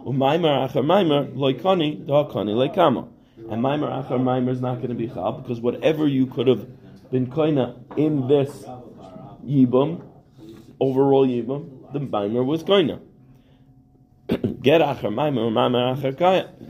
Umaimer 0.04 0.66
achar 0.66 0.82
maimer 0.82 1.32
loikani 1.34 2.06
da'kani 2.06 2.54
leikama. 2.54 3.08
And 3.36 3.62
maimer 3.62 3.90
achar 4.02 4.18
maimer 4.18 4.50
is 4.50 4.60
not 4.60 4.76
going 4.76 4.88
to 4.88 4.94
be 4.94 5.08
chal 5.08 5.32
because 5.32 5.60
whatever 5.60 6.06
you 6.06 6.26
could 6.26 6.46
have 6.46 6.66
been 7.10 7.26
koina 7.26 7.76
in 7.96 8.26
this 8.26 8.64
yibum, 9.44 10.02
overall 10.80 11.26
yibum, 11.26 11.92
the 11.92 12.00
maimer 12.00 12.44
was 12.44 12.64
koina. 12.64 13.00
get 14.62 14.80
achar 14.80 15.12
maimer 15.12 15.50
maimer 15.52 15.96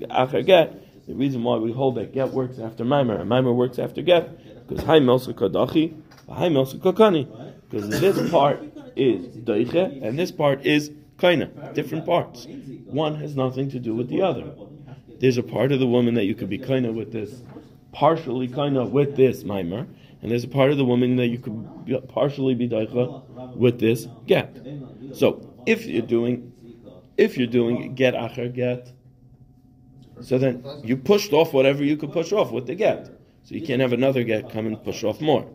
achar 0.08 0.44
get. 0.44 1.06
The 1.06 1.14
reason 1.14 1.42
why 1.42 1.56
we 1.56 1.72
hold 1.72 1.96
that 1.96 2.12
get 2.12 2.30
works 2.30 2.58
after 2.58 2.84
maimer 2.84 3.20
and 3.20 3.30
maimer 3.30 3.54
works 3.54 3.78
after 3.78 4.02
get 4.02 4.68
because 4.68 4.84
hay 4.84 5.00
melsa 5.00 5.34
kadachi, 5.34 5.94
hay 6.28 6.48
melsa 6.48 6.78
kakani. 6.78 7.28
Because 7.68 8.00
this 8.00 8.30
part 8.30 8.60
is 8.96 9.36
daiche 9.36 10.02
and 10.02 10.18
this 10.18 10.32
part 10.32 10.66
is 10.66 10.90
kaina, 11.20 11.74
different 11.74 12.06
parts. 12.06 12.46
One 12.86 13.14
has 13.16 13.36
nothing 13.36 13.70
to 13.70 13.78
do 13.78 13.94
with 13.94 14.08
the 14.08 14.22
other. 14.22 14.52
There's 15.20 15.36
a 15.36 15.42
part 15.42 15.70
of 15.70 15.80
the 15.80 15.86
woman 15.86 16.14
that 16.14 16.24
you 16.24 16.34
could 16.34 16.48
be 16.48 16.58
kaina 16.58 16.92
with 16.92 17.12
this, 17.12 17.42
partially 17.92 18.48
kaina 18.48 18.88
with 18.88 19.16
this 19.16 19.44
mimer, 19.44 19.86
and 20.22 20.30
there's 20.30 20.44
a 20.44 20.48
part 20.48 20.70
of 20.70 20.76
the 20.76 20.84
woman 20.84 21.16
that 21.16 21.28
you 21.28 21.38
could 21.38 21.84
be, 21.84 21.98
partially 22.08 22.54
be 22.54 22.68
daicha 22.68 23.56
with 23.56 23.80
this 23.80 24.08
get. 24.26 24.56
So 25.14 25.54
if 25.66 25.86
you're 25.86 26.02
doing, 26.02 26.52
if 27.16 27.36
you're 27.36 27.46
doing 27.46 27.94
get 27.94 28.14
acher 28.14 28.52
get, 28.52 28.92
so 30.20 30.38
then 30.38 30.64
you 30.84 30.96
pushed 30.96 31.32
off 31.32 31.52
whatever 31.52 31.84
you 31.84 31.96
could 31.96 32.12
push 32.12 32.32
off 32.32 32.50
with 32.50 32.66
the 32.66 32.74
get. 32.74 33.10
So 33.44 33.54
you 33.54 33.62
can't 33.62 33.80
have 33.80 33.92
another 33.92 34.22
get 34.22 34.50
come 34.50 34.66
and 34.66 34.82
push 34.82 35.02
off 35.04 35.20
more. 35.20 35.46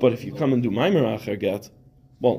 But 0.00 0.12
if 0.12 0.24
you 0.24 0.32
come 0.32 0.52
and 0.52 0.62
do 0.62 0.70
mimer 0.70 1.02
acher 1.02 1.38
get, 1.38 1.70
well, 2.20 2.38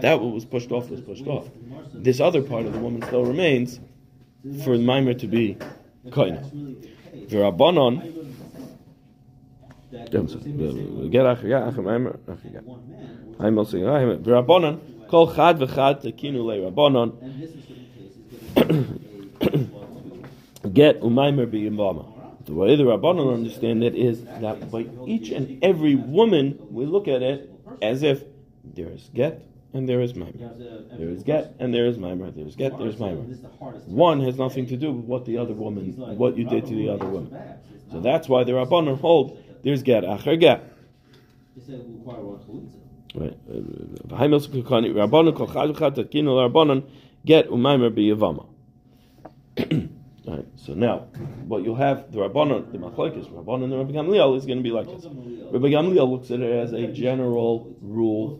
that 0.00 0.20
what 0.20 0.32
was 0.32 0.44
pushed 0.44 0.70
off 0.72 0.90
was 0.90 1.00
pushed 1.00 1.26
off. 1.26 1.48
This 1.94 2.20
other 2.20 2.42
part 2.42 2.66
of 2.66 2.72
the 2.72 2.78
woman 2.78 3.02
still 3.02 3.24
remains 3.24 3.80
for 4.64 4.76
the 4.76 4.84
mimer 4.84 5.14
to 5.14 5.26
be 5.26 5.56
koina. 6.08 6.44
V'rabbanon 7.28 8.02
get 9.90 10.12
acher 10.12 11.48
get 11.48 11.62
acher 11.62 11.82
mimer. 11.82 12.18
I'm 13.38 13.58
also 13.58 13.78
v'rabbanon 13.78 15.08
kol 15.08 15.34
chad 15.34 15.58
v'chad 15.58 16.02
tekinu 16.02 16.44
le 16.44 16.58
rabbanon 16.70 17.12
get 20.74 21.00
umaimer 21.00 21.46
biyimvama. 21.46 22.04
The 22.44 22.54
way 22.54 22.76
the 22.76 22.84
rabbanon 22.84 23.32
understand 23.32 23.82
it 23.82 23.94
is 23.94 24.24
that 24.24 24.70
by 24.70 24.86
each 25.06 25.30
and 25.30 25.58
every 25.64 25.94
woman 25.94 26.58
we 26.70 26.84
look 26.84 27.08
at 27.08 27.22
it 27.22 27.50
as 27.80 28.02
if 28.02 28.24
there 28.82 28.92
is 28.92 29.10
get 29.14 29.46
and 29.72 29.88
there 29.88 30.00
is 30.00 30.14
mimer. 30.14 30.32
There 30.32 31.10
is 31.10 31.22
get 31.22 31.54
and 31.58 31.72
there 31.72 31.86
is 31.86 31.98
mimer. 31.98 32.30
There 32.30 32.46
is 32.46 32.56
get, 32.56 32.76
there 32.78 32.88
is 32.88 32.98
mimer. 32.98 33.22
One 33.86 34.20
has 34.22 34.36
nothing 34.38 34.66
to 34.66 34.76
do 34.76 34.92
with 34.92 35.04
what 35.04 35.24
the 35.26 35.38
other 35.38 35.54
woman, 35.54 35.92
what 36.16 36.36
you 36.36 36.44
did 36.44 36.66
to 36.66 36.74
the 36.74 36.88
other 36.88 37.06
woman. 37.06 37.36
So 37.90 38.00
that's 38.00 38.28
why 38.28 38.44
the 38.44 38.52
rabbanon 38.52 39.00
hold 39.00 39.38
there's 39.62 39.82
get 39.82 40.04
acher 40.04 40.38
get. 40.40 40.64
Right. 43.14 43.36
Rabbanon 44.08 45.36
kol 45.36 45.46
tekinu 45.48 46.50
rabbanon 46.50 46.88
get 47.24 47.48
umaimer 47.48 47.90
biyavama. 47.90 48.46
Right. 50.30 50.46
So 50.54 50.74
now, 50.74 51.08
what 51.48 51.64
you'll 51.64 51.74
have 51.74 52.12
the 52.12 52.18
rabbanon, 52.18 52.70
the 52.70 52.78
machlokes, 52.78 53.28
rabbanon, 53.32 53.64
and 53.64 53.72
the 53.72 53.78
Rabbi 53.78 53.90
Gamliel 53.90 54.36
is 54.36 54.46
going 54.46 54.58
to 54.58 54.62
be 54.62 54.70
like 54.70 54.86
this. 54.86 55.04
Rabbi 55.04 55.68
Gamliel 55.68 56.08
looks 56.08 56.30
at 56.30 56.38
it 56.38 56.52
as 56.52 56.72
a 56.72 56.86
general 56.92 57.76
rule 57.80 58.38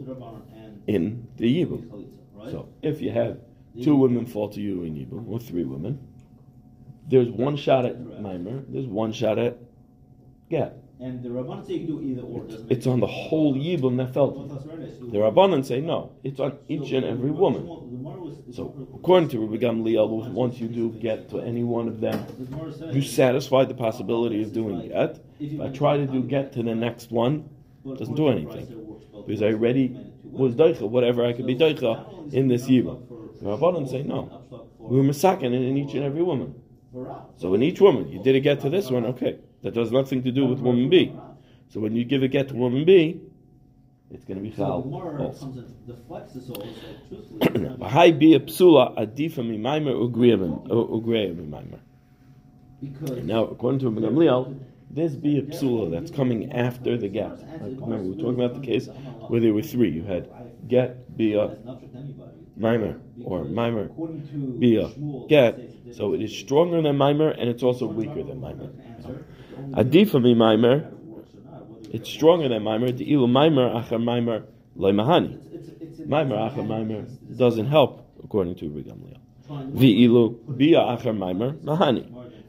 in 0.86 1.26
the 1.36 1.64
yibum. 1.64 2.08
So 2.52 2.68
if 2.80 3.00
you 3.00 3.10
have 3.10 3.40
two 3.82 3.96
women 3.96 4.26
fall 4.26 4.50
to 4.50 4.60
you 4.60 4.84
in 4.84 4.94
yibum, 4.94 5.28
or 5.28 5.40
three 5.40 5.64
women, 5.64 5.98
there's 7.08 7.28
one 7.28 7.56
shot 7.56 7.84
at 7.86 7.98
mimer, 8.00 8.62
there's 8.68 8.86
one 8.86 9.12
shot 9.12 9.40
at 9.40 9.58
get. 10.48 10.76
And 11.02 11.22
the 11.22 11.30
Rabbanan 11.30 11.66
say 11.66 11.74
you 11.74 11.86
do 11.86 12.02
either 12.02 12.20
or. 12.20 12.44
doesn't 12.44 12.70
It's 12.70 12.86
on 12.86 13.00
the 13.00 13.06
whole 13.06 13.54
yibum 13.54 13.96
that 13.96 14.12
fell. 14.12 14.32
The 15.10 15.18
rabbanon 15.18 15.64
say 15.64 15.80
no, 15.80 16.12
it's 16.22 16.38
on 16.38 16.58
each 16.68 16.92
and 16.92 17.06
every 17.06 17.30
woman. 17.30 17.64
So 18.52 18.88
according 18.94 19.30
to 19.30 19.40
Rabbi 19.40 19.64
Gamliel, 19.64 20.30
once 20.30 20.60
you 20.60 20.68
do 20.68 20.90
get 20.90 21.30
to 21.30 21.40
any 21.40 21.64
one 21.64 21.88
of 21.88 22.00
them, 22.00 22.26
you 22.92 23.00
satisfy 23.00 23.64
the 23.64 23.74
possibility 23.74 24.42
of 24.42 24.52
doing 24.52 24.88
get. 24.88 25.24
If 25.40 25.60
I 25.60 25.70
try 25.70 25.96
to 25.96 26.06
do 26.06 26.22
get 26.22 26.52
to 26.52 26.62
the 26.62 26.74
next 26.74 27.10
one, 27.10 27.48
it 27.86 27.98
doesn't 27.98 28.14
do 28.14 28.28
anything. 28.28 28.66
Because 29.26 29.42
I 29.42 29.46
already 29.46 29.96
was 30.22 30.54
daicha, 30.54 30.88
whatever 30.88 31.24
I 31.24 31.32
could 31.32 31.46
be 31.46 31.56
daicha 31.56 32.32
in 32.34 32.48
this 32.48 32.66
yibum. 32.68 33.08
The 33.40 33.46
rabbanon 33.46 33.88
say 33.88 34.02
no. 34.02 34.42
We 34.78 34.98
were 34.98 35.04
masakin 35.04 35.54
in 35.54 35.76
each 35.78 35.94
and 35.94 36.04
every 36.04 36.22
woman. 36.22 36.54
So 37.38 37.54
in 37.54 37.62
each 37.62 37.80
woman, 37.80 38.08
you 38.10 38.22
did 38.22 38.36
a 38.36 38.40
get 38.40 38.60
to 38.60 38.70
this 38.70 38.90
one, 38.90 39.06
okay. 39.06 39.38
That 39.62 39.76
has 39.76 39.92
nothing 39.92 40.22
to 40.22 40.32
do 40.32 40.46
with 40.46 40.60
woman 40.60 40.88
B. 40.88 41.12
So 41.68 41.80
when 41.80 41.94
you 41.94 42.04
give 42.04 42.22
a 42.22 42.28
get 42.28 42.48
to 42.48 42.54
woman 42.54 42.84
B, 42.84 43.20
it's 44.10 44.24
going 44.24 44.42
to 44.42 44.42
be 44.42 44.50
chal. 44.56 44.82
V'hai 47.78 48.18
bi 48.18 48.34
a 48.36 48.40
psula 48.40 48.96
adifa 48.96 49.46
mi 49.46 49.56
maimer 49.58 49.94
ugriya 49.94 51.36
mi 51.36 51.78
Now, 53.22 53.44
according 53.44 53.80
to 53.80 53.90
Gamliel, 53.90 54.58
this 54.90 55.14
be 55.14 55.38
a 55.38 55.42
psula 55.42 55.90
that's 55.92 56.10
coming 56.10 56.52
after 56.52 56.96
the 56.96 57.08
get. 57.08 57.30
Right? 57.30 57.78
Remember, 57.80 58.02
we 58.02 58.10
were 58.10 58.16
talking 58.16 58.42
about 58.42 58.60
the 58.60 58.66
case 58.66 58.88
where 59.28 59.40
there 59.40 59.54
were 59.54 59.62
three. 59.62 59.90
You 59.90 60.02
had 60.02 60.28
get, 60.66 61.16
bia, 61.16 61.56
mimer, 62.56 63.00
or 63.22 63.44
mimer, 63.44 63.90
bia, 64.58 64.90
get. 65.28 65.60
So 65.92 66.14
it 66.14 66.22
is 66.22 66.36
stronger 66.36 66.82
than 66.82 66.96
mimer, 66.96 67.30
and 67.30 67.48
it's 67.48 67.62
also 67.62 67.86
weaker 67.86 68.24
than 68.24 68.40
mimer. 68.40 68.70
Adifa 69.72 70.20
mi 70.22 70.34
mimer, 70.34 70.90
it's 71.92 72.08
stronger 72.08 72.48
than 72.48 72.62
mimer. 72.62 72.92
The 72.92 73.04
ilu 73.12 73.26
mimer 73.26 73.70
achar 73.70 74.02
mimer 74.02 74.44
loy 74.76 74.92
mahani. 74.92 75.38
Mimer 76.06 76.36
achar 76.36 76.66
mimer 76.66 77.06
doesn't 77.36 77.66
help, 77.66 78.06
according 78.24 78.54
to 78.56 78.68
Rabbi 78.68 78.88
Gamliel. 78.88 79.78
The 79.78 80.04
ilu 80.04 80.38
bia 80.56 80.78
achar 80.78 81.16
mimer 81.16 81.52
mahani. 81.52 82.06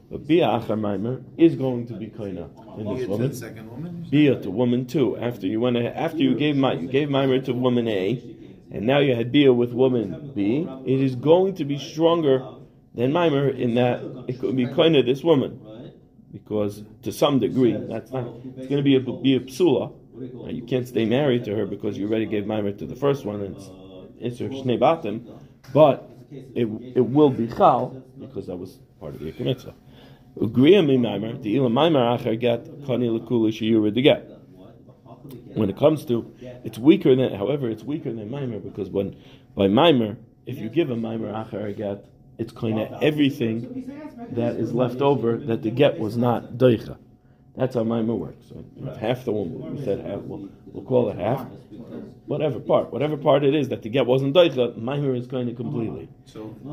But 0.09 0.27
bia 0.27 0.47
achar 0.47 0.79
mimer 0.79 1.21
is 1.37 1.55
going 1.55 1.87
to 1.87 1.93
be 1.93 2.07
koina 2.07 2.49
in 2.79 2.85
this 2.87 2.87
You 2.87 2.95
get 2.97 3.05
to 3.05 3.09
woman. 3.11 3.29
the 3.29 3.35
second 3.35 3.71
woman? 3.71 4.07
Bia 4.09 4.39
to 4.41 4.49
woman 4.51 4.85
two. 4.85 5.17
After 5.17 5.47
you 5.47 5.59
went 5.59 5.77
ahead, 5.77 5.93
after 5.95 6.19
you 6.19 6.35
gave 6.35 6.55
my 6.55 6.73
you 6.73 6.87
gave 6.87 7.09
mimer 7.09 7.39
to 7.41 7.53
woman 7.53 7.87
A, 7.87 8.21
and 8.71 8.85
now 8.85 8.99
you 8.99 9.15
had 9.15 9.31
bia 9.31 9.51
with 9.53 9.73
woman 9.73 10.31
B. 10.35 10.67
It 10.85 11.01
is 11.01 11.15
going 11.15 11.55
to 11.55 11.65
be 11.65 11.77
stronger 11.77 12.45
than 12.95 13.11
mimer 13.11 13.49
in 13.49 13.75
that 13.75 14.01
it 14.27 14.39
could 14.39 14.55
be 14.55 14.65
koina 14.65 15.05
this 15.05 15.23
woman 15.23 15.59
because 16.31 16.83
to 17.03 17.11
some 17.11 17.39
degree 17.39 17.73
that's 17.73 18.11
not. 18.11 18.27
It's 18.57 18.67
going 18.67 18.77
to 18.77 18.83
be 18.83 18.95
a 18.95 18.99
be 18.99 19.35
a 19.35 19.39
psula. 19.41 19.93
Right? 20.13 20.53
You 20.53 20.63
can't 20.63 20.87
stay 20.87 21.05
married 21.05 21.45
to 21.45 21.55
her 21.55 21.65
because 21.65 21.97
you 21.97 22.07
already 22.07 22.25
gave 22.25 22.45
mimer 22.45 22.71
to 22.71 22.85
the 22.85 22.95
first 22.95 23.25
one 23.25 23.41
and 23.41 23.55
it's 23.55 23.69
it's 24.19 24.39
her 24.39 24.49
shnei 24.49 24.79
batim, 24.79 25.39
but 25.73 26.09
it 26.31 26.67
it 26.95 27.05
will 27.05 27.29
be 27.29 27.47
chal 27.47 28.03
because 28.19 28.47
that 28.47 28.57
was 28.57 28.79
part 28.99 29.15
of 29.15 29.21
the 29.21 29.33
mitzvah. 29.43 29.73
Ugriya 30.37 30.85
mi 30.85 30.97
mimer 30.97 31.37
the 31.37 31.55
ilam 31.55 31.73
mimer 31.73 32.17
acher 32.17 32.39
get 32.39 32.65
kani 32.81 33.09
lekuli 33.19 33.51
shiyura 33.51 33.93
de 33.93 34.01
get. 34.01 34.27
When 35.53 35.69
it 35.69 35.77
comes 35.77 36.05
to, 36.05 36.33
it's 36.63 36.77
weaker 36.77 37.15
than. 37.15 37.33
However, 37.33 37.69
it's 37.69 37.83
weaker 37.83 38.11
than 38.11 38.29
mimer 38.29 38.59
because 38.59 38.89
when 38.89 39.15
by 39.55 39.67
mimer, 39.67 40.17
if 40.45 40.57
you 40.57 40.69
give 40.69 40.89
a 40.89 40.95
mimer 40.95 41.31
acher 41.31 41.75
get, 41.75 42.05
it's 42.37 42.51
of 42.79 43.03
everything 43.03 43.85
that 44.31 44.55
is 44.55 44.73
left 44.73 45.01
over 45.01 45.37
that 45.37 45.61
the 45.61 45.71
get 45.71 45.99
was 45.99 46.17
not 46.17 46.53
doicha. 46.53 46.97
That's 47.55 47.75
how 47.75 47.83
mimer 47.83 48.15
works. 48.15 48.45
So 48.49 48.63
if 48.77 48.97
half 48.97 49.25
the 49.25 49.31
woman, 49.31 49.75
we 49.75 49.83
said 49.83 49.99
half, 49.99 50.19
we'll, 50.21 50.49
we'll 50.67 50.83
call 50.83 51.09
it 51.09 51.17
half. 51.17 51.45
Whatever 52.25 52.59
part, 52.59 52.93
whatever 52.93 53.17
part 53.17 53.43
it 53.43 53.53
is 53.53 53.69
that 53.69 53.81
the 53.81 53.89
get 53.89 54.05
wasn't 54.05 54.33
doicha, 54.33 54.77
mimer 54.77 55.15
is 55.15 55.27
of 55.49 55.55
completely. 55.57 56.07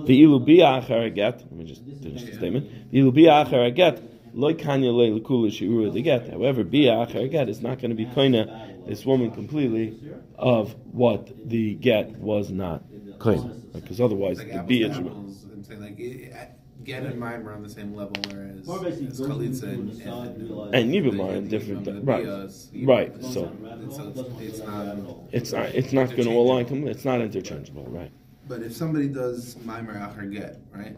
The 0.07 0.23
ilu 0.23 0.39
get. 0.47 1.39
Let 1.39 1.53
me 1.53 1.65
just 1.65 1.83
finish 1.85 2.23
the 2.25 2.35
statement. 2.35 2.91
The 2.93 3.01
ilu 3.01 3.71
get. 3.73 4.01
Loy 4.39 4.55
kanya 4.55 4.93
le 4.93 5.19
lekula 5.19 5.49
shiura 5.51 5.93
the 5.93 6.01
get. 6.01 6.29
However, 6.31 6.63
bia 6.63 6.93
acher 6.93 7.29
get 7.29 7.49
is 7.49 7.61
not 7.61 7.81
going 7.81 7.91
to 7.91 7.97
be 7.97 8.07
koina 8.07 8.87
this 8.87 9.05
woman 9.05 9.33
completely 9.33 9.99
of 10.37 10.77
what 10.93 11.49
the 11.51 11.75
get 11.75 12.11
was 12.19 12.49
not 12.51 12.85
koina, 13.19 13.73
because 13.73 14.01
otherwise 14.01 14.39
like 14.39 14.47
the 14.47 14.55
apples 14.55 14.69
bia. 14.69 14.89
to 14.91 14.95
apples, 14.95 15.45
I'm 15.53 15.65
saying 15.65 15.81
like, 15.83 15.99
it- 15.99 16.33
it- 16.33 16.51
get 16.85 17.03
and 17.03 17.19
mimer 17.19 17.53
on 17.53 17.63
the 17.65 17.69
same 17.69 17.93
level, 17.97 18.15
whereas 18.31 18.65
More 18.65 18.87
as 18.87 19.01
goes 19.01 19.19
Khalid 19.27 19.47
into 19.51 19.69
and, 19.69 19.93
side 19.97 20.07
and 20.29 20.43
realize- 20.49 20.71
And 20.73 20.93
Yibam 20.95 21.17
the- 21.17 21.23
are 21.37 21.41
different, 21.43 21.85
the 21.85 21.95
right, 22.01 22.25
bias, 22.25 22.71
right. 22.85 23.13
Yibam. 23.19 23.23
So 23.25 23.51
so 23.91 24.13
it's, 24.41 24.61
it's 24.61 24.61
not, 24.61 24.89
it's 25.33 25.53
not 25.53 25.75
it's 25.75 25.93
not 25.93 26.09
going 26.11 26.29
to 26.29 26.31
align. 26.31 26.65
completely. 26.67 26.93
It's 26.93 27.05
not 27.05 27.21
interchangeable, 27.21 27.87
right? 27.91 28.13
but 28.47 28.63
if 28.63 28.73
somebody 28.75 29.09
does 29.09 29.57
mimer 29.67 29.95
acher 29.95 30.33
get, 30.33 30.59
right? 30.73 30.97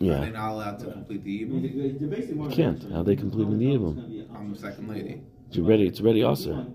Are 0.00 0.04
they 0.04 0.06
Yeah, 0.10 0.28
not 0.30 0.50
allowed 0.52 0.78
to 0.80 0.86
complete 0.92 1.24
the 1.24 1.44
Yibam? 1.44 2.50
you 2.50 2.54
can't. 2.54 2.82
How 2.92 3.02
they 3.02 3.16
completely 3.16 3.56
the 3.56 3.64
yibum? 3.76 4.34
on 4.36 4.52
the 4.52 4.58
second 4.58 4.88
lady. 4.88 5.22
It's 5.48 5.58
already 5.58 5.86
it's 5.86 6.00
already 6.00 6.22
usher. 6.22 6.66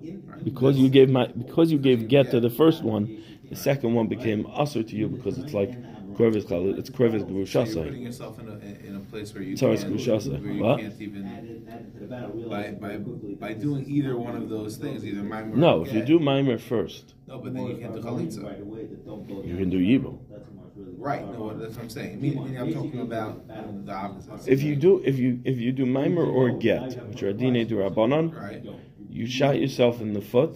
Because 0.43 0.77
you 0.77 0.89
gave 0.89 1.09
my 1.09 1.27
because 1.27 1.71
you 1.71 1.77
gave 1.77 2.07
get 2.07 2.31
to 2.31 2.39
the 2.39 2.49
first 2.49 2.83
one, 2.83 3.21
the 3.49 3.55
second 3.55 3.93
one 3.93 4.07
became 4.07 4.47
usher 4.53 4.81
to 4.81 4.95
you 4.95 5.07
because 5.07 5.37
it's 5.37 5.53
like 5.53 5.71
krevis 6.15 6.47
chal- 6.47 6.77
it's 6.79 6.89
krevis 6.89 7.47
So 7.47 7.63
you're 7.63 7.83
putting 7.85 8.01
yourself 8.03 8.39
in 8.39 8.47
a, 8.49 8.87
in 8.87 8.95
a 8.95 8.99
place 8.99 9.33
where 9.33 9.43
you 9.43 9.55
Sorry, 9.55 9.77
can't, 9.77 9.93
Skushasa. 9.93 10.41
where 10.41 10.51
you 10.53 10.63
What? 10.63 10.79
can't 10.79 11.01
even, 11.01 11.25
Added, 11.25 11.67
added 11.71 11.93
to 11.93 11.99
the 11.99 12.05
battle, 12.07 12.49
by, 12.49 12.71
by, 12.71 12.97
by 12.97 13.53
doing 13.53 13.85
either 13.87 14.17
one 14.17 14.35
of 14.35 14.49
those 14.49 14.75
things, 14.77 15.05
either 15.05 15.23
mime 15.23 15.53
or 15.53 15.55
No, 15.55 15.85
if 15.85 15.93
you 15.93 16.01
do 16.03 16.19
mimer 16.19 16.57
first, 16.57 17.13
No, 17.27 17.39
but 17.39 17.53
then 17.53 17.65
you 17.67 17.77
can't 17.77 17.93
do 17.95 18.01
chalitza. 18.01 18.43
Right 18.43 18.61
away 18.61 18.85
that 18.87 19.05
don't 19.05 19.27
go 19.27 19.41
You 19.43 19.55
can 19.57 19.69
do 19.69 19.79
yibum. 19.79 20.19
That's 20.29 20.43
what 20.47 20.55
Mark's 20.55 20.75
really- 20.75 20.90
Right, 21.01 21.25
no, 21.33 21.57
that's 21.57 21.75
what 21.75 21.83
I'm 21.85 21.89
saying. 21.89 22.21
Meaning, 22.21 22.43
meaning 22.43 22.59
I'm 22.59 22.73
talking 22.73 23.01
about 23.01 23.47
the 23.47 23.91
opposite. 23.91 24.47
if 24.51 24.61
you 24.61 24.75
do 24.75 25.01
if 25.03 25.17
you 25.17 25.39
if 25.43 25.57
you 25.57 25.71
do 25.71 25.85
mimer 25.87 26.23
or 26.23 26.51
get, 26.51 26.83
which 27.09 27.23
are 27.23 27.33
dine 27.33 27.65
durabanan, 27.67 28.25
Right? 28.39 28.63
you 29.09 29.25
shot 29.25 29.59
yourself 29.59 29.99
in 29.99 30.13
the 30.13 30.21
foot 30.21 30.53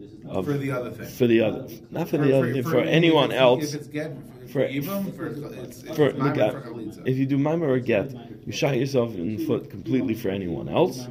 This 0.00 0.10
is 0.12 0.24
not- 0.24 0.36
of 0.36 0.46
For 0.46 0.54
the 0.54 0.70
other 0.70 0.90
thing. 0.90 1.06
for 1.06 1.26
the 1.26 1.40
other, 1.42 1.68
not 1.90 2.08
for 2.08 2.16
the 2.16 2.32
other 2.36 2.50
thing, 2.54 2.62
for 2.62 2.80
anyone 2.80 3.30
if 3.30 3.36
else. 3.38 3.74
If 3.74 3.80
it's 3.82 3.88
get, 3.88 4.10
For- 4.46 4.48
for 4.48 4.68
Ibam, 4.68 5.14
for, 5.16 5.26
it's, 5.26 5.82
it's 5.82 5.96
for 5.96 6.10
for 6.12 7.02
if 7.10 7.18
you 7.18 7.26
do 7.26 7.36
mimer 7.36 7.68
or 7.68 7.78
get, 7.78 8.06
you 8.46 8.52
shot 8.52 8.78
yourself 8.78 9.14
in 9.14 9.36
the 9.36 9.44
foot 9.44 9.68
completely 9.68 10.14
for 10.14 10.30
anyone 10.30 10.68
else. 10.70 11.06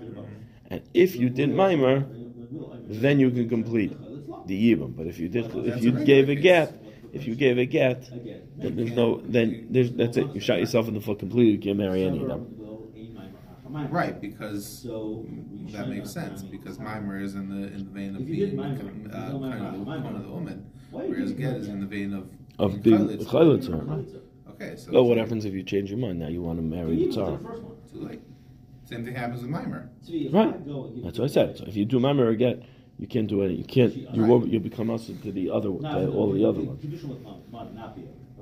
And 0.72 0.82
if 0.96 1.16
you 1.16 1.30
did 1.30 1.50
mimer, 1.54 2.06
then 3.04 3.20
you 3.20 3.30
can 3.30 3.48
complete 3.50 3.92
the 4.48 4.58
yibum. 4.76 4.96
But 4.98 5.06
if 5.06 5.20
you 5.20 5.30
did, 5.30 5.46
if 5.56 5.84
you 5.84 5.92
gave 5.92 6.30
a 6.30 6.36
get, 6.36 6.83
if 7.14 7.28
you 7.28 7.36
gave 7.36 7.58
a 7.58 7.66
get, 7.66 8.10
then 8.58 8.76
there's 8.76 8.92
no, 8.92 9.22
then 9.24 9.68
there's 9.70 9.92
that's 9.92 10.18
it. 10.18 10.34
You 10.34 10.42
shot 10.42 10.60
yourself 10.60 10.88
in 10.88 10.94
the 10.94 11.02
foot 11.02 11.20
completely. 11.20 11.54
You 11.54 11.60
can't 11.60 11.78
marry 11.78 12.04
any 12.04 12.22
of 12.22 12.28
them. 12.28 12.64
Right, 13.90 14.20
because 14.22 14.66
So 14.68 15.26
that 15.72 15.90
makes 15.90 16.12
sense, 16.12 16.44
because 16.44 16.80
mimer 16.80 17.20
is 17.20 17.34
in 17.34 17.50
the, 17.50 17.68
in 17.74 17.86
the 17.86 17.92
vein 17.92 18.16
of 18.16 18.22
If 18.22 18.30
you 18.30 18.36
did 18.46 18.52
being, 18.52 18.60
uh, 18.62 19.30
kind 19.32 19.66
of 19.66 19.80
the, 19.80 19.86
mimer. 19.86 20.04
one 20.04 20.16
of 20.16 20.24
the 20.24 20.30
woman, 20.30 20.72
whereas 20.92 21.32
get 21.32 21.56
is 21.56 21.70
in 21.70 21.80
the 21.80 21.88
vein 21.88 22.14
of. 22.14 22.30
Of 22.60 22.84
being 22.84 23.00
chalitza. 23.00 23.26
chayletzer, 23.26 23.88
right? 23.88 24.08
Okay, 24.52 24.76
so. 24.76 24.92
Well, 24.92 25.06
what 25.06 25.18
happens 25.18 25.46
if 25.46 25.54
you 25.54 25.64
change 25.64 25.90
your 25.90 25.98
mind? 25.98 26.20
Now 26.20 26.28
you 26.28 26.42
want 26.42 26.60
to 26.60 26.64
marry 26.64 26.96
the 27.08 27.12
tsar. 27.12 27.40
Too 27.92 28.00
late. 28.00 28.22
Same 28.86 29.04
thing 29.04 29.16
happens 29.16 29.42
with 29.42 29.50
mimer. 29.50 29.90
Right. 30.32 30.54
That's 31.04 31.18
what 31.18 31.26
I 31.26 31.34
said. 31.34 31.58
So 31.58 31.66
if 31.66 31.76
you 31.76 31.86
do 31.86 32.00
mimer 32.00 32.28
or 32.28 32.36
get, 32.36 32.62
you 32.98 33.08
can't 33.08 33.28
do 33.28 33.44
any. 33.44 33.56
You 33.56 33.64
can't. 33.64 33.94
You 33.96 34.24
will. 34.26 34.48
You 34.48 34.60
become 34.60 34.90
us 34.90 35.08
to 35.08 35.14
the 35.32 35.50
other, 35.50 35.70
to 35.70 36.12
all 36.12 36.32
the 36.32 36.46
other 36.46 36.62
ones. 36.62 36.82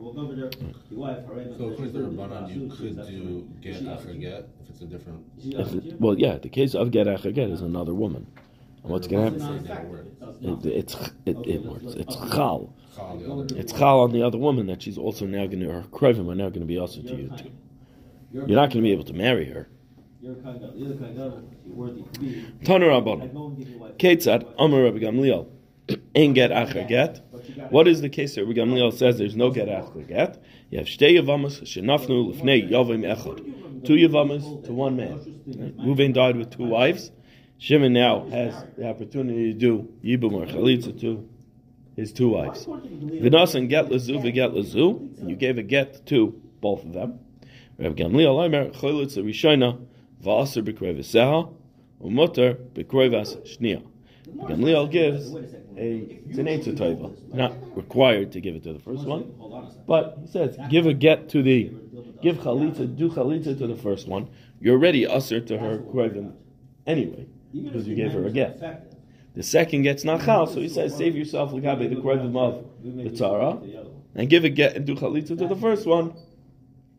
So 0.01 0.07
according 0.07 1.93
to 1.93 1.99
the 1.99 2.07
Rabbanan, 2.09 2.53
you 2.53 2.69
could 2.69 3.07
do 3.07 3.47
get 3.61 3.85
after 3.87 4.13
get 4.13 4.49
if 4.63 4.69
it's 4.69 4.81
a 4.81 4.85
different. 4.85 5.23
If 5.37 5.73
it, 5.73 6.01
well, 6.01 6.17
yeah, 6.17 6.37
the 6.37 6.49
case 6.49 6.73
of 6.73 6.91
get 6.91 7.07
after 7.07 7.31
get 7.31 7.49
is 7.49 7.61
another 7.61 7.93
woman. 7.93 8.27
And 8.83 8.91
what's 8.91 9.07
going 9.07 9.37
to 9.37 9.43
happen? 9.43 9.63
Never. 9.63 10.05
It, 10.41 10.65
it's 10.65 10.95
it, 11.25 11.37
it 11.45 11.65
works. 11.65 11.93
It's 11.93 12.15
chal. 12.15 12.73
Chal, 12.95 13.17
the 13.17 13.31
other. 13.31 13.55
It's 13.55 13.71
chal 13.71 13.99
on 14.01 14.11
the 14.11 14.23
other 14.23 14.39
woman 14.39 14.65
that 14.67 14.81
she's 14.81 14.97
also 14.97 15.25
now 15.27 15.45
going 15.45 15.59
to 15.59 15.71
her 15.71 15.83
krevim 15.83 16.29
are 16.31 16.35
now 16.35 16.49
going 16.49 16.61
to 16.61 16.65
be 16.65 16.79
also 16.79 17.01
to 17.01 17.15
you 17.15 17.31
too. 17.37 17.51
You're 18.31 18.47
not 18.47 18.71
going 18.71 18.77
to 18.77 18.81
be 18.81 18.91
able 18.91 19.03
to 19.03 19.13
marry 19.13 19.45
her. 19.45 19.69
You're 20.21 20.33
a 20.33 20.35
Kagan, 20.35 20.71
you're 20.75 20.91
a 20.91 20.93
Kagan, 20.93 21.47
you're 21.65 21.75
worthy 21.75 22.03
to 22.03 22.19
be. 22.19 22.45
Tanu 22.63 22.85
I 22.95 23.01
Rabbanon. 23.01 23.33
go 23.33 23.47
and 23.47 23.57
give 23.57 23.69
you 23.69 23.79
wife. 23.79 23.97
Ketzad 23.97 24.53
Amar 24.59 24.83
Rabbi 24.83 24.99
Gamliel. 24.99 25.47
Ein 26.15 26.33
get 26.33 26.51
acher 26.51 26.87
get. 26.87 27.21
What 27.71 27.87
is 27.87 28.01
the 28.01 28.09
case 28.09 28.35
that 28.35 28.45
Rabbi 28.45 28.59
Gamliel 28.59 28.93
says 28.93 29.17
there's 29.17 29.35
no 29.35 29.49
get 29.49 29.67
acher 29.67 30.07
get? 30.07 30.39
You 30.69 30.77
have 30.77 30.85
shtei 30.85 31.19
yavamas 31.19 31.63
shenafnu 31.63 32.35
lefnei 32.35 32.69
yavim 32.69 33.01
echad. 33.01 33.83
Two 33.83 33.95
yavamas 33.95 34.63
to 34.65 34.73
one 34.73 34.95
man. 34.95 35.17
Reuven 35.79 36.13
died 36.13 36.37
with 36.37 36.51
two 36.55 36.67
wives. 36.67 37.11
Shimon 37.57 37.93
now 37.93 38.27
has 38.29 38.53
the 38.77 38.87
opportunity 38.87 39.53
to 39.53 39.59
do 39.59 39.89
yibum 40.03 40.33
or 40.33 40.45
chalitza 40.45 41.01
to 41.01 41.27
his 41.95 42.13
two 42.13 42.29
wives. 42.29 42.67
Vinas 42.67 43.55
and 43.55 43.69
get 43.69 43.89
lazu 43.89 44.19
v'get 44.19 44.53
lazu. 44.53 44.99
And 45.19 45.31
you 45.31 45.35
gave 45.35 45.57
a 45.57 45.63
get 45.63 46.05
to 46.07 46.39
both 46.59 46.83
of 46.85 46.93
them. 46.93 47.19
Rabbi 47.79 48.03
Gamliel 48.03 48.45
Omer 48.45 48.69
chalitza 48.69 49.23
rishona 49.23 49.79
va'aser 50.23 50.63
b'kreviseha 50.63 51.53
umoter 52.01 52.55
b'krevas 52.73 53.37
shnia. 53.47 53.83
Gamliel 54.37 54.89
gives 54.89 55.33
a 55.77 56.19
answer 56.37 56.71
taiva. 56.73 57.33
Not 57.33 57.53
required 57.75 58.31
to 58.33 58.41
give 58.41 58.55
it 58.55 58.63
to 58.63 58.73
the 58.73 58.79
first 58.79 59.05
one, 59.05 59.33
but 59.87 60.17
he 60.21 60.27
says 60.27 60.57
give 60.69 60.85
a 60.85 60.93
get 60.93 61.29
to 61.29 61.41
the 61.41 61.71
give 62.21 62.37
chalitza 62.37 62.95
do 62.95 63.09
chalitza 63.09 63.57
to 63.57 63.67
the 63.67 63.75
first 63.75 64.07
one. 64.07 64.29
You're 64.59 64.75
already 64.75 65.07
usher 65.07 65.41
to 65.41 65.57
her 65.57 65.79
krevim 65.79 66.33
anyway 66.85 67.27
because 67.53 67.87
you 67.87 67.95
gave 67.95 68.13
her 68.13 68.25
a 68.25 68.31
get. 68.31 68.59
The 69.33 69.43
second 69.43 69.83
gets 69.83 70.03
nachal, 70.03 70.47
so 70.53 70.59
he 70.59 70.69
says 70.69 70.95
save 70.95 71.15
yourself 71.15 71.51
legabe 71.51 71.89
the 71.89 71.95
krevim 71.95 72.37
of 72.37 72.65
the 72.83 73.09
tzara 73.09 73.87
and 74.15 74.29
give 74.29 74.43
a 74.43 74.49
get 74.49 74.75
and 74.75 74.85
do 74.85 74.95
chalitza 74.95 75.37
to 75.37 75.47
the 75.47 75.55
first 75.55 75.85
one, 75.87 76.13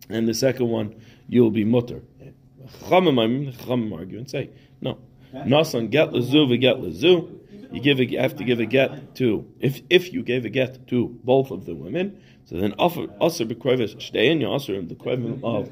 and 0.09 0.27
the 0.27 0.35
second 0.35 0.69
one 0.69 0.95
you'll 1.29 1.51
be 1.51 1.65
mutter. 1.65 2.03
Chamim 2.85 3.23
I 3.23 3.27
mean, 3.27 3.47
the 3.47 3.53
Chamim 3.53 3.97
argue 3.97 4.19
and 4.19 4.29
say 4.29 4.51
no. 4.81 4.99
Nasan 5.33 5.91
get 5.91 6.13
lazu 6.13 6.47
v'get 6.47 6.81
lazu. 6.83 7.39
You 7.73 7.81
give 7.81 8.01
a, 8.01 8.17
have 8.17 8.37
to 8.37 8.45
give 8.45 8.61
a 8.61 8.67
get 8.67 9.15
to 9.17 9.47
if 9.59 9.81
if 9.89 10.13
you 10.13 10.23
gave 10.23 10.45
a 10.45 10.51
get 10.51 10.87
to 10.89 11.19
both 11.25 11.51
of 11.51 11.65
the 11.65 11.75
women, 11.75 12.21
so 12.45 12.59
then 12.59 12.75
offer 12.79 13.07
aser 13.23 13.47
b'krevis 13.47 13.97
shtein 13.97 14.41
you 14.43 14.55
aser 14.55 14.75
in 14.75 14.89
the 14.89 14.95
krevim 14.95 15.43
of 15.43 15.71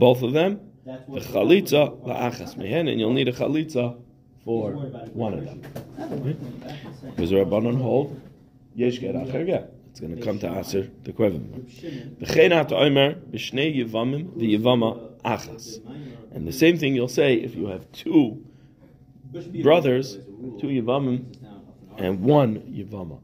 both 0.00 0.22
of 0.22 0.32
them. 0.32 0.60
The 0.84 1.20
chalitza 1.20 2.00
la'achas 2.04 2.56
mehen, 2.56 2.88
and 2.88 2.98
you'll 2.98 3.12
need 3.12 3.28
a 3.28 3.32
chalitza 3.32 3.96
for 4.44 4.72
one 4.72 5.34
of 5.34 5.44
them. 5.44 5.62
Because 7.14 7.30
the 7.30 7.36
rabbanon 7.36 7.80
hold 7.80 8.20
yesh 8.74 8.98
get 8.98 9.14
acher 9.14 9.46
get. 9.46 9.72
It's 9.90 10.00
going 10.00 10.16
to 10.16 10.22
come 10.22 10.38
to 10.40 10.58
aser 10.58 10.90
the 11.04 11.12
krevim. 11.12 11.64
V'chein 12.20 12.52
omer 12.72 13.14
b'shnei 13.14 13.76
yivamim 13.76 14.32
v'yivama 14.36 15.12
achas. 15.24 15.80
And 16.36 16.46
the 16.46 16.52
same 16.52 16.76
thing 16.76 16.94
you'll 16.94 17.08
say 17.08 17.34
if 17.36 17.54
you 17.54 17.68
have 17.68 17.90
two 17.92 18.44
brothers, 19.62 20.16
two 20.60 20.66
Yavamim, 20.66 21.34
and 21.96 22.20
one 22.20 22.60
Yavama. 22.60 23.20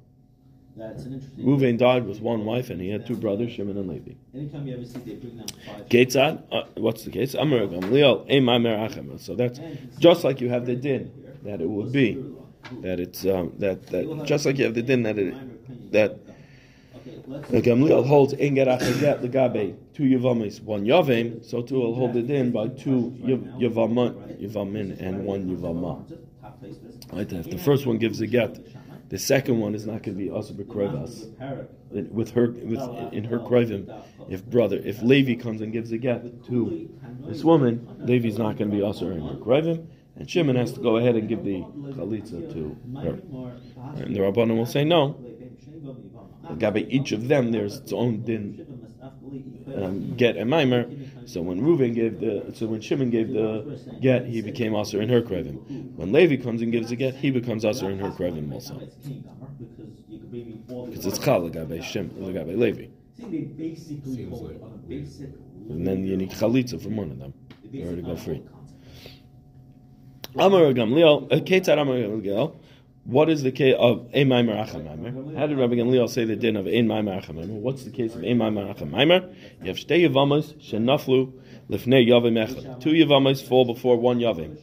That's 0.74 1.04
an 1.04 1.12
interesting. 1.12 1.44
Ruvain 1.44 1.76
died 1.76 2.06
with 2.06 2.20
one 2.20 2.46
wife, 2.46 2.70
and 2.70 2.80
he 2.80 2.88
had 2.88 3.04
two 3.06 3.14
brothers, 3.14 3.52
Shimon 3.52 3.76
and 3.76 3.86
Levi. 3.86 4.12
Anytime 4.34 4.66
you 4.66 4.74
ever 4.74 4.86
see 4.86 4.98
they 5.00 5.16
bring 5.16 5.36
down 5.36 5.46
five. 5.66 5.86
Ketzad, 5.90 6.42
uh, 6.50 6.62
what's 6.76 7.04
the 7.04 7.10
case? 7.10 7.34
Amar 7.34 7.66
Gamliel, 7.66 8.26
Eimai 8.30 8.58
Merachem. 8.62 9.20
So 9.20 9.34
that's 9.34 9.60
just 9.98 10.24
like 10.24 10.40
you 10.40 10.48
have 10.48 10.64
the 10.64 10.74
din 10.74 11.12
that 11.42 11.60
it 11.60 11.68
would 11.68 11.92
be 11.92 12.14
that 12.80 12.98
it's 12.98 13.26
um, 13.26 13.52
that 13.58 13.88
that 13.88 14.24
just 14.24 14.46
like 14.46 14.56
you 14.56 14.64
have 14.64 14.72
the 14.74 14.82
din 14.82 15.02
that 15.02 15.18
it 15.18 15.92
that 15.92 16.18
The 17.04 17.62
Gamliel 17.62 18.06
holds 18.06 18.34
Ein 18.34 18.54
Gerach 18.56 18.80
Get 19.00 19.22
Legabe 19.22 19.76
two 19.94 20.04
Yavamis, 20.04 20.62
one 20.62 20.84
Yavim. 20.84 21.44
So 21.44 21.62
too 21.62 21.76
will 21.76 21.94
hold 21.94 22.16
it 22.16 22.30
in 22.30 22.52
by 22.52 22.68
two 22.68 23.16
Yav- 23.22 23.60
Yavamin, 23.60 24.40
Yavamin 24.40 25.00
and 25.00 25.24
one 25.24 25.48
Yavama. 25.48 26.18
Right, 27.12 27.32
if 27.32 27.50
the 27.50 27.58
first 27.58 27.86
one 27.86 27.98
gives 27.98 28.20
a 28.20 28.26
get, 28.26 28.58
the 29.08 29.18
second 29.18 29.58
one 29.60 29.74
is 29.74 29.86
not 29.86 30.02
going 30.02 30.16
to 30.16 30.24
be 30.24 30.30
Asa 30.30 30.54
B'Krevas. 30.54 31.30
with 31.90 32.30
her 32.30 32.50
with 32.50 33.12
in 33.12 33.24
her 33.24 33.38
krivim, 33.38 34.02
if 34.28 34.44
brother 34.46 34.78
if 34.84 35.02
Levi 35.02 35.34
comes 35.34 35.60
and 35.60 35.72
gives 35.72 35.92
a 35.92 35.98
get 35.98 36.44
to 36.46 36.88
this 37.26 37.44
woman, 37.44 37.86
Levi's 38.00 38.38
not 38.38 38.56
going 38.56 38.70
to 38.70 38.76
be 38.76 38.82
also 38.82 39.10
in 39.10 39.20
her 39.20 39.34
krivim, 39.34 39.86
and 40.16 40.30
Shimon 40.30 40.56
has 40.56 40.72
to 40.72 40.80
go 40.80 40.96
ahead 40.96 41.16
and 41.16 41.28
give 41.28 41.44
the 41.44 41.60
chalitza 41.94 42.52
to 42.54 42.76
her. 43.02 43.18
And 44.02 44.14
the 44.16 44.20
rabbanon 44.20 44.56
will 44.56 44.66
say 44.66 44.84
no. 44.84 45.16
Gabe 46.58 46.86
each 46.88 47.12
of 47.12 47.28
them, 47.28 47.52
there's 47.52 47.76
its 47.76 47.92
own 47.92 48.22
din 48.22 48.66
um, 49.74 50.14
get 50.16 50.36
and 50.36 50.50
mimer. 50.50 50.86
So 51.26 51.40
when 51.40 51.60
Reuven 51.60 51.94
gave 51.94 52.20
the, 52.20 52.52
so 52.54 52.66
when 52.66 52.80
Shimon 52.80 53.10
gave 53.10 53.32
the 53.32 53.78
get, 54.00 54.26
he 54.26 54.42
became 54.42 54.74
also 54.74 55.00
in 55.00 55.08
her 55.08 55.22
krivim. 55.22 55.94
When 55.96 56.12
Levi 56.12 56.36
comes 56.36 56.62
and 56.62 56.72
gives 56.72 56.90
a 56.90 56.96
get, 56.96 57.14
he 57.14 57.30
becomes 57.30 57.64
also 57.64 57.88
in 57.88 57.98
her 57.98 58.10
krivim 58.10 58.52
also. 58.52 58.74
Because 60.86 61.06
it's 61.06 61.18
chal 61.18 61.42
legabe 61.42 61.82
Shimon, 61.82 62.16
legabe 62.16 62.56
Levi. 62.56 62.88
And 65.68 65.86
then 65.86 66.04
you 66.04 66.16
need 66.16 66.30
chalitza 66.30 66.82
from 66.82 66.96
one 66.96 67.10
of 67.10 67.18
them. 67.18 67.32
the 67.62 67.78
You 67.78 67.84
already 67.84 68.02
basic 68.02 68.16
go 68.16 68.16
free. 68.16 68.42
Amar 70.34 70.72
Gamliel, 70.72 71.32
uh, 71.32 71.36
Ketzad 71.36 71.78
Amar 71.78 71.96
Gamliel. 71.96 72.56
What 73.04 73.28
is 73.28 73.42
the 73.42 73.50
case 73.50 73.74
of 73.80 74.08
Ein 74.14 74.28
Maimer 74.28 74.64
Acham? 74.64 75.36
How 75.36 75.48
did 75.48 75.58
Rabbi 75.58 75.74
Gamliel 75.74 76.08
say 76.08 76.24
the 76.24 76.36
din 76.36 76.56
of 76.56 76.66
Ein 76.66 76.86
Maimer 76.86 77.20
Acham? 77.20 77.44
What's 77.48 77.82
the 77.82 77.90
case 77.90 78.14
of 78.14 78.22
Ein 78.22 78.38
Maimer 78.38 78.72
Acham? 78.76 78.92
You 79.60 79.66
have 79.66 79.76
Shtei 79.76 80.08
Yavamas 80.08 80.54
Shenaflu 80.62 81.32
Lifnei 81.68 82.06
Yavim 82.06 82.38
Echad. 82.46 82.80
Two 82.80 82.90
Yavamas 82.90 83.42
fall 83.42 83.64
before 83.64 83.96
one 83.96 84.20
Yavim. 84.20 84.56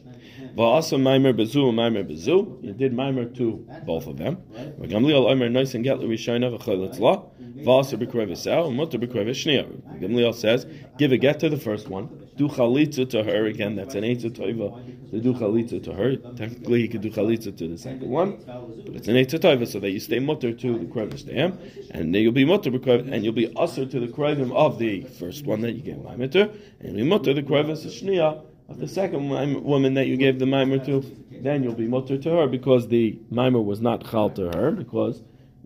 Va'asa 0.60 1.00
Maimer 1.00 1.32
Bezu 1.32 1.72
Maimer 1.72 2.04
Bezu. 2.04 2.62
You 2.62 2.74
did 2.74 2.92
Maimer 2.92 3.34
to 3.38 3.66
both 3.86 4.06
of 4.06 4.18
them. 4.18 4.36
Gamliel 4.78 5.30
Omer 5.30 5.48
Nois 5.48 5.74
and 5.74 5.82
Get 5.82 6.00
L'Rishayna 6.00 6.54
V'Choletz 6.54 7.00
La. 7.00 7.22
Vasa 7.64 7.96
b'krevisel 7.96 8.68
and 8.68 8.76
mutter 8.76 8.98
b'krevis 8.98 9.36
shnia. 9.40 9.64
Gamliel 10.00 10.34
says, 10.34 10.66
give 10.98 11.12
a 11.12 11.16
get 11.18 11.40
to 11.40 11.48
the 11.48 11.58
first 11.58 11.88
one, 11.88 12.08
do 12.36 12.48
chalitza 12.48 13.08
to 13.10 13.22
her 13.22 13.46
again. 13.46 13.74
That's 13.74 13.94
an 13.94 14.04
eitzah 14.04 14.30
toiva 14.30 15.10
to 15.10 15.20
do 15.20 15.34
chalitza 15.34 15.82
to 15.84 15.92
her. 15.92 16.16
Technically, 16.16 16.82
he 16.82 16.88
could 16.88 17.02
do 17.02 17.10
chalitza 17.10 17.56
to 17.56 17.68
the 17.68 17.76
second 17.76 18.08
one, 18.08 18.38
but 18.46 18.94
it's 18.96 19.08
an 19.08 19.16
eitzah 19.16 19.40
toiva, 19.40 19.66
so 19.66 19.78
that 19.80 19.90
you 19.90 20.00
stay 20.00 20.20
mutter 20.20 20.52
to 20.52 20.78
the 20.78 20.86
krevis 20.86 21.26
dam, 21.26 21.58
and 21.90 22.14
then 22.14 22.22
you'll 22.22 22.32
be 22.32 22.46
mutter 22.46 22.70
b'krevis, 22.70 23.12
and 23.12 23.24
you'll 23.24 23.34
be 23.34 23.52
usher 23.56 23.84
to 23.84 24.00
the 24.00 24.08
krevim 24.08 24.52
of 24.52 24.78
the 24.78 25.02
first 25.18 25.44
one 25.44 25.60
that 25.60 25.72
you 25.72 25.82
gave 25.82 25.98
mimer 25.98 26.28
to, 26.28 26.42
and 26.80 26.96
you'll 26.96 26.96
be 26.96 27.02
mutter 27.02 27.34
the 27.34 27.42
krevis 27.42 27.84
shnia 27.86 28.42
of 28.70 28.78
the 28.78 28.88
second 28.88 29.28
woman 29.64 29.94
that 29.94 30.06
you 30.06 30.16
gave 30.16 30.38
the 30.38 30.46
mimer 30.46 30.78
to. 30.86 31.04
Then 31.42 31.62
you'll 31.62 31.74
be 31.74 31.88
mutter 31.88 32.18
to 32.18 32.30
her 32.30 32.46
because 32.46 32.88
the 32.88 33.18
mimer 33.30 33.60
was 33.60 33.80
not 33.80 34.08
chal 34.10 34.30
to 34.30 34.50
her 34.54 34.70
because 34.70 35.22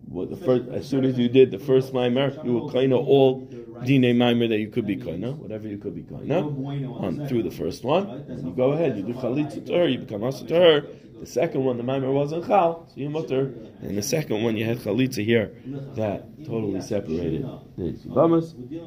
well, 0.07 0.27
first, 0.37 0.69
as 0.69 0.87
soon 0.87 1.03
as 1.03 1.17
you 1.17 1.27
did 1.27 1.51
the 1.51 1.59
first 1.59 1.93
mimer, 1.93 2.31
you 2.43 2.59
were 2.59 2.69
of 2.69 3.07
all 3.07 3.41
dine 3.85 4.17
mimer 4.17 4.47
that 4.47 4.59
you 4.59 4.69
could 4.69 4.85
be 4.85 4.95
kind 4.95 5.23
whatever 5.39 5.67
you 5.67 5.77
could 5.77 5.95
be 5.95 6.03
kind 6.03 6.31
on 6.31 7.27
through 7.27 7.43
the 7.43 7.51
first 7.51 7.83
one. 7.83 8.07
And 8.27 8.45
you 8.45 8.53
go 8.53 8.71
ahead, 8.71 8.97
you 8.97 9.03
do 9.03 9.13
chalitza 9.13 9.65
to 9.65 9.73
her, 9.73 9.87
you 9.87 9.99
become 9.99 10.23
asa 10.23 10.45
to 10.45 10.55
her. 10.55 10.87
The 11.19 11.25
second 11.25 11.63
one, 11.63 11.77
the 11.77 11.83
mimer 11.83 12.11
wasn't 12.11 12.45
chal, 12.45 12.87
so 12.87 12.93
you 12.95 13.09
mutter. 13.09 13.53
And 13.81 13.97
the 13.97 14.03
second 14.03 14.43
one, 14.43 14.57
you 14.57 14.65
had 14.65 14.79
chalitza 14.79 15.23
here 15.23 15.55
that 15.95 16.45
totally 16.45 16.81
separated 16.81 17.45
the 17.77 17.83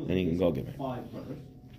and 0.09 0.20
you 0.20 0.28
can 0.28 0.38
go 0.38 0.52
give 0.52 0.68
her. 0.68 1.38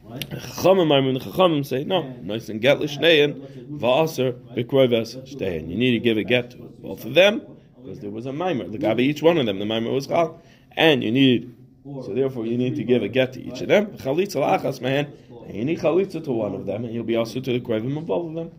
Chachamim 0.09 1.13
the 1.13 1.19
chachamim 1.19 1.65
say 1.65 1.83
no, 1.83 2.01
nice 2.21 2.49
and 2.49 2.59
get 2.59 2.79
l'shnein, 2.79 3.77
va'aser 3.79 4.33
b'kroivas 4.55 5.15
shtein. 5.27 5.69
You 5.69 5.77
need 5.77 5.91
to 5.91 5.99
give 5.99 6.17
a 6.17 6.23
get 6.23 6.51
to 6.51 6.57
both 6.57 7.05
of 7.05 7.13
them 7.13 7.41
because 7.77 7.99
there 7.99 8.09
was 8.09 8.25
a 8.25 8.33
mimer. 8.33 8.65
Legabe 8.65 9.01
each 9.01 9.21
one 9.21 9.37
of 9.37 9.45
them, 9.45 9.59
the 9.59 9.65
mimer 9.65 9.91
was 9.91 10.07
chal, 10.07 10.41
and 10.71 11.03
you 11.03 11.11
need. 11.11 11.55
So 11.85 12.13
therefore, 12.13 12.45
you 12.45 12.57
need 12.57 12.75
to 12.75 12.83
give 12.83 13.03
a 13.03 13.07
get 13.07 13.33
to 13.33 13.41
each 13.41 13.61
of 13.61 13.67
them. 13.67 13.87
Chalitza 13.97 14.35
la'achas 14.35 14.81
man, 14.81 15.11
and 15.45 15.55
you 15.55 15.65
need 15.65 15.79
chalitza 15.79 16.23
to 16.23 16.31
one 16.31 16.55
of 16.55 16.65
them, 16.65 16.85
and 16.85 16.93
you'll 16.93 17.03
be 17.03 17.15
also 17.15 17.39
to 17.39 17.53
the 17.53 17.59
krovim 17.59 17.97
of 17.97 18.05
both 18.05 18.29
of 18.29 18.33
them. 18.35 18.51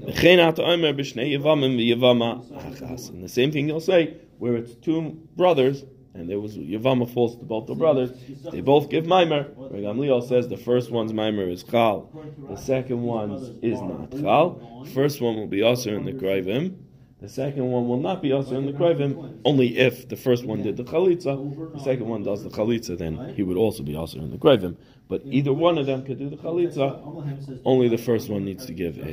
V'chein 0.00 0.46
ata 0.46 0.62
omer 0.62 0.92
b'shnei 0.94 1.38
yevamim 1.38 1.76
v'yevama 1.76 2.44
achas. 2.52 3.10
And 3.10 3.22
the 3.22 3.28
same 3.28 3.52
thing 3.52 3.68
you'll 3.68 3.80
say 3.80 4.16
where 4.38 4.56
it's 4.56 4.74
two 4.74 5.18
brothers. 5.36 5.84
And 6.16 6.30
there 6.30 6.40
was 6.40 6.56
Yavama 6.56 7.12
falls 7.12 7.36
to 7.36 7.44
both 7.44 7.66
the 7.66 7.74
brothers. 7.74 8.10
They 8.50 8.62
both 8.62 8.88
give 8.88 9.04
Maimer. 9.04 9.54
Gamliel 9.70 10.26
says 10.26 10.48
the 10.48 10.56
first 10.56 10.90
one's 10.90 11.12
Maimer 11.12 11.52
is 11.52 11.62
Chal, 11.62 12.10
the 12.48 12.56
second 12.56 13.02
one's 13.02 13.50
is 13.62 13.80
not 13.82 14.10
Chal. 14.12 14.86
First 14.94 15.20
one 15.20 15.36
will 15.36 15.46
be 15.46 15.62
also 15.62 15.94
in 15.94 16.04
the 16.04 16.12
Kravim. 16.12 16.85
The 17.20 17.30
second 17.30 17.70
one 17.70 17.88
will 17.88 18.00
not 18.00 18.20
be 18.20 18.32
also 18.32 18.56
in 18.56 18.66
the 18.66 18.72
Kravim, 18.72 19.40
only 19.46 19.78
if 19.78 20.06
the 20.06 20.16
first 20.16 20.44
one 20.44 20.62
did 20.62 20.76
the 20.76 20.84
Chalitza, 20.84 21.72
the 21.72 21.82
second 21.82 22.06
one 22.06 22.22
does 22.22 22.44
the 22.44 22.50
Chalitza, 22.50 22.98
then 22.98 23.32
he 23.34 23.42
would 23.42 23.56
also 23.56 23.82
be 23.82 23.96
also 23.96 24.18
in 24.18 24.30
the 24.30 24.36
Kravim. 24.36 24.76
But 25.08 25.22
either 25.24 25.52
one 25.52 25.78
of 25.78 25.86
them 25.86 26.04
could 26.04 26.18
do 26.18 26.28
the 26.28 26.36
Chalitza, 26.36 27.60
only 27.64 27.88
the 27.88 27.96
first 27.96 28.28
one 28.28 28.44
needs 28.44 28.66
to 28.66 28.74
give 28.74 28.98
a 28.98 29.12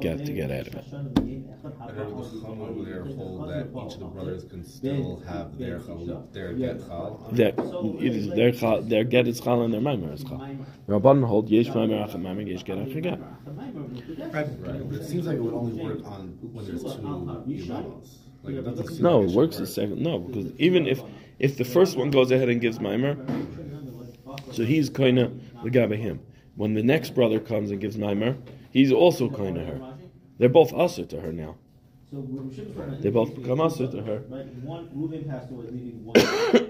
get 0.00 0.24
to 0.26 0.32
get 0.32 0.52
out 0.52 0.68
of 0.68 0.74
it. 0.74 0.84
I 1.80 1.92
heard 1.92 2.16
the 2.16 2.22
Chacham 2.22 2.60
over 2.60 2.84
there 2.84 3.04
hold 3.04 3.48
that 3.48 3.66
each 3.66 3.94
of 3.94 4.00
the 4.00 4.06
brothers 4.06 4.44
can 4.44 4.64
still 4.64 5.20
have 5.26 5.58
their 5.58 5.80
chal, 5.80 6.28
their 6.32 6.52
get 6.52 6.78
chal. 6.86 7.28
Their, 7.32 7.48
it 7.48 8.16
is 8.16 8.28
their, 8.28 8.52
chal, 8.52 8.82
their 8.82 9.04
get 9.04 9.26
is 9.26 9.40
Chal 9.40 9.62
and 9.62 9.74
their 9.74 9.80
Maimer 9.80 10.14
is 10.14 10.22
Chal. 10.22 10.56
Rabban 10.88 11.24
hold 11.26 11.48
Yesh 11.50 11.68
Maimer 11.68 12.08
Acham 12.08 12.22
Maimer 12.22 12.48
Yesh 12.48 12.62
Get 12.62 12.78
Acham 12.78 13.02
Get. 13.02 13.18
Right, 14.32 14.46
but 14.62 14.74
it 15.00 15.04
seems 15.04 15.26
like 15.26 15.36
it 15.36 15.40
would 15.42 15.54
only 15.54 15.82
work 15.82 16.04
on 16.06 16.38
when 16.52 16.64
there's 16.66 16.82
two 16.82 16.88
imams. 16.88 18.18
Like 18.42 18.54
it 18.54 18.62
doesn't 18.62 18.88
seem 18.88 19.02
No, 19.02 19.20
like 19.20 19.30
it 19.30 19.36
works 19.36 19.56
the 19.56 19.62
work. 19.62 19.70
second. 19.70 20.00
No, 20.00 20.18
because 20.18 20.52
even 20.58 20.86
if 20.86 21.02
if 21.38 21.56
the 21.56 21.64
first 21.64 21.96
one 21.96 22.10
goes 22.10 22.30
ahead 22.30 22.48
and 22.48 22.60
gives 22.60 22.78
Maimer, 22.78 23.16
so 24.52 24.64
he's 24.64 24.88
kind 24.90 25.18
of 25.18 25.32
the 25.62 25.70
guy 25.70 25.86
by 25.86 25.96
him. 25.96 26.20
When 26.56 26.74
the 26.74 26.82
next 26.82 27.14
brother 27.14 27.40
comes 27.40 27.70
and 27.70 27.80
gives 27.80 27.96
Maimer, 27.96 28.36
he's 28.70 28.92
also 28.92 29.28
kind 29.30 29.56
of 29.56 29.66
her. 29.66 29.94
They're 30.38 30.48
both 30.48 30.72
usher 30.72 31.04
to 31.06 31.20
her 31.20 31.32
now. 31.32 31.56
They 33.00 33.10
both 33.10 33.34
become 33.34 33.60
usher 33.60 33.86
to 33.86 34.02
her. 34.02 34.22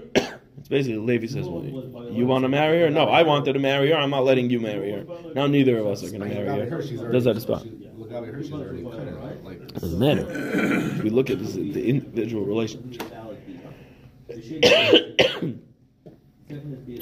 It's 0.61 0.69
basically 0.69 0.99
Levi 0.99 1.25
says, 1.25 1.47
well, 1.49 1.63
"You 2.11 2.27
want 2.27 2.43
to 2.43 2.47
marry 2.47 2.81
her? 2.81 2.91
No, 2.91 3.05
I 3.05 3.23
wanted 3.23 3.53
to 3.53 3.59
marry 3.59 3.89
her. 3.89 3.97
I'm 3.97 4.11
not 4.11 4.25
letting 4.25 4.51
you 4.51 4.59
marry 4.59 4.91
her. 4.91 5.05
Now 5.33 5.47
neither 5.47 5.79
of 5.79 5.87
us 5.87 6.03
are 6.03 6.09
going 6.09 6.21
to 6.21 6.27
marry 6.27 6.69
her." 6.69 7.11
Does 7.11 7.23
that 7.23 7.35
a 7.35 7.41
spot? 7.41 7.63
she- 7.63 7.69
Lagabe 7.97 8.31
Hirsch 8.31 8.45
is 8.45 8.53
already 8.53 8.83
cut 8.83 8.99
it 8.99 9.73
Doesn't 9.79 9.99
matter. 9.99 11.01
We 11.03 11.09
look 11.09 11.31
at 11.31 11.39
this, 11.39 11.53
the 11.53 11.83
individual 11.83 12.45
relationship. 12.45 13.11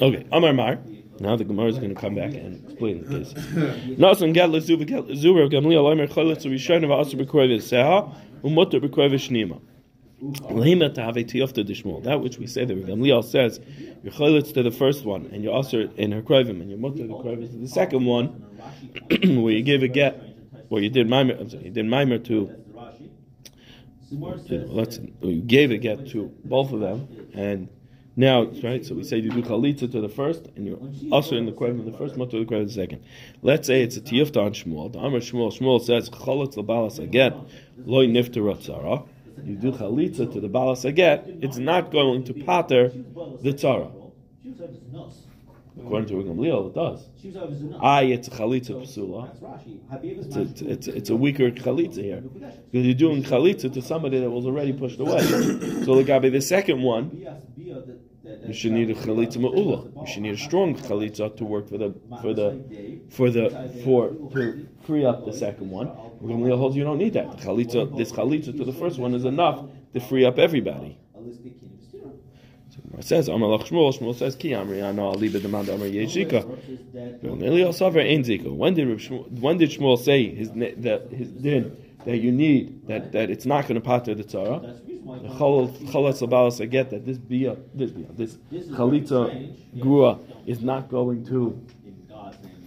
Okay, 0.00 0.26
Amar 0.32 0.54
Mar. 0.54 0.78
Now 1.18 1.36
the 1.36 1.44
Gemara 1.44 1.66
is 1.66 1.76
going 1.76 1.94
to 1.94 2.00
come 2.00 2.14
back 2.14 2.32
and 2.32 2.64
explain 2.64 3.04
the 3.04 3.18
case. 3.18 3.34
Nasan 3.98 4.32
gad 4.32 4.48
lezuva 4.48 4.86
gad 4.86 5.04
lezuva 5.04 5.50
gamliel 5.50 5.84
omer 5.84 6.06
choletz 6.06 6.46
rishon 6.46 6.82
of 6.82 6.90
aser 6.90 7.18
b'kroiv 7.18 7.58
seha 7.58 8.14
umutter 8.42 8.80
b'kroiv 8.80 9.12
shnima. 9.14 9.60
That 10.20 12.20
which 12.22 12.38
we 12.38 12.46
say 12.46 12.64
that 12.66 12.86
Gamliel 12.86 13.24
says, 13.24 13.60
you're 14.02 14.12
choletz 14.12 14.52
to 14.54 14.62
the 14.62 14.70
first 14.70 15.04
one, 15.04 15.30
and 15.32 15.42
you're 15.42 15.58
aser 15.58 15.90
in 15.96 16.12
her 16.12 16.20
krovim, 16.20 16.60
and 16.60 16.68
you're 16.68 16.78
mutter 16.78 17.06
the 17.06 17.14
krovim 17.14 17.50
to 17.50 17.58
the 17.58 17.68
second 17.68 18.04
one, 18.04 18.26
where 19.08 19.52
you 19.52 19.62
gave 19.62 19.82
a 19.82 19.88
get, 19.88 20.22
where 20.68 20.82
you 20.82 20.90
did 20.90 21.08
mimer, 21.08 21.34
I'm 21.34 21.48
sorry, 21.48 21.64
you 21.64 21.70
did 21.70 21.86
mimer 21.86 22.18
to 22.18 22.54
you 24.10 24.18
know, 24.18 24.66
let's 24.68 24.98
you 25.22 25.40
gave 25.40 25.70
a 25.70 25.78
get 25.78 26.08
to 26.08 26.32
both 26.44 26.72
of 26.72 26.80
them, 26.80 27.30
and 27.32 27.68
now 28.16 28.42
right. 28.62 28.84
So 28.84 28.96
we 28.96 29.04
say 29.04 29.18
you 29.18 29.30
do 29.30 29.42
chalitza 29.42 29.90
to 29.92 30.00
the 30.00 30.08
first, 30.08 30.46
and 30.56 30.66
you're 30.66 30.78
also 31.12 31.36
in 31.36 31.46
the 31.46 31.52
of 31.52 31.84
the 31.84 31.96
first, 31.96 32.16
mutter 32.16 32.44
the 32.44 32.56
of 32.56 32.66
the 32.66 32.72
second. 32.72 33.04
Let's 33.42 33.68
say 33.68 33.82
it's 33.82 33.96
a 33.96 34.00
tiyufta 34.00 34.44
on 34.44 34.52
Shmuel. 34.52 34.92
The 34.92 34.98
Amar 34.98 35.20
Shmuel. 35.20 35.56
Shmuel 35.56 35.80
says 35.80 36.10
chalitz 36.10 36.56
labalas 36.56 36.98
aget 36.98 37.48
loy 37.86 38.08
nifter 38.08 38.42
tzara. 38.56 39.06
You 39.44 39.56
do 39.56 39.72
chalitza 39.72 40.32
to 40.32 40.40
the 40.40 40.48
balas 40.48 40.84
aget. 40.84 41.42
It's 41.42 41.58
not 41.58 41.90
going 41.90 42.24
to 42.24 42.34
pater 42.34 42.88
the 42.88 43.52
tzara. 43.52 43.90
According 45.78 46.08
to 46.08 46.14
Gamliel, 46.14 46.68
it 46.68 46.74
does. 46.74 47.08
I, 47.80 48.02
it's 48.02 48.28
a 48.28 48.30
chalitza 48.32 48.74
psula. 48.82 49.30
It's 50.02 50.62
it's, 50.62 50.88
it's, 50.88 51.10
a 51.10 51.16
weaker 51.16 51.50
chalitza 51.50 52.02
here. 52.02 52.20
Because 52.20 52.86
you're 52.86 52.94
doing 52.94 53.22
chalitza 53.22 53.72
to 53.72 53.80
somebody 53.80 54.20
that 54.20 54.30
was 54.30 54.46
already 54.46 54.72
pushed 54.72 55.00
away. 55.00 55.20
so 55.20 55.94
the 55.94 56.04
Gabi, 56.04 56.30
the 56.30 56.40
second 56.42 56.82
one, 56.82 57.24
you 58.46 58.52
should 58.52 58.72
need 58.72 58.90
a 58.90 58.94
chalitza 58.94 59.38
ma'ula. 59.38 60.00
You 60.00 60.06
should 60.06 60.22
need 60.22 60.34
a 60.34 60.38
strong 60.38 60.74
chalitza 60.74 61.36
to 61.36 61.44
work 61.44 61.68
for 61.68 61.78
the 61.78 61.94
for 62.20 62.34
the 62.34 63.00
for 63.10 63.30
the 63.30 63.50
for 63.84 64.08
to 64.08 64.66
free 64.90 65.04
up 65.04 65.24
the 65.24 65.32
second 65.32 65.70
one. 65.70 65.86
Gamliel 66.20 66.58
holds 66.58 66.76
you 66.76 66.82
don't 66.82 66.98
need 66.98 67.12
that. 67.12 67.30
The 67.30 67.36
chalitza, 67.46 67.96
this 67.96 68.10
chalitza 68.10 68.56
to 68.58 68.64
the 68.64 68.72
first 68.72 68.98
one 68.98 69.14
is 69.14 69.24
enough 69.24 69.64
to 69.94 70.00
free 70.00 70.24
up 70.24 70.36
everybody. 70.38 70.98
It 72.98 73.04
says 73.04 73.28
Amalach 73.28 73.68
Shmuel. 73.68 73.96
Shmuel 73.96 74.16
says 74.16 74.34
Ki 74.34 74.50
Amri 74.50 74.82
Ano 74.82 75.04
Ali 75.06 75.30
B'Demand 75.30 75.66
Amri 75.66 75.94
Yeshika. 75.94 76.44
Eliel 77.22 77.72
Saver 77.72 78.00
Ein 78.00 78.24
Zika. 78.24 78.52
When 78.52 78.74
did 78.74 78.88
Shmuel, 78.88 79.30
when 79.38 79.58
did 79.58 79.70
Shmuel 79.70 79.96
say 79.96 80.34
his 80.34 80.50
that 80.50 81.08
his 81.12 81.30
din 81.30 81.76
that 82.04 82.18
you 82.18 82.32
need 82.32 82.88
that, 82.88 83.12
that 83.12 83.30
it's 83.30 83.46
not 83.46 83.68
going 83.68 83.76
to 83.76 83.80
pater 83.80 84.16
the 84.16 84.24
tzara? 84.24 84.60
The 84.86 85.28
Chalatz 85.38 86.20
Labalas 86.20 86.60
I 86.60 86.66
get 86.66 86.90
that 86.90 87.06
this 87.06 87.16
bia 87.16 87.56
this 87.74 87.92
bia 87.92 88.06
this 88.12 88.34
chalitza 88.50 89.56
grua 89.78 90.18
is 90.46 90.60
not 90.60 90.90
going 90.90 91.24
to 91.26 91.64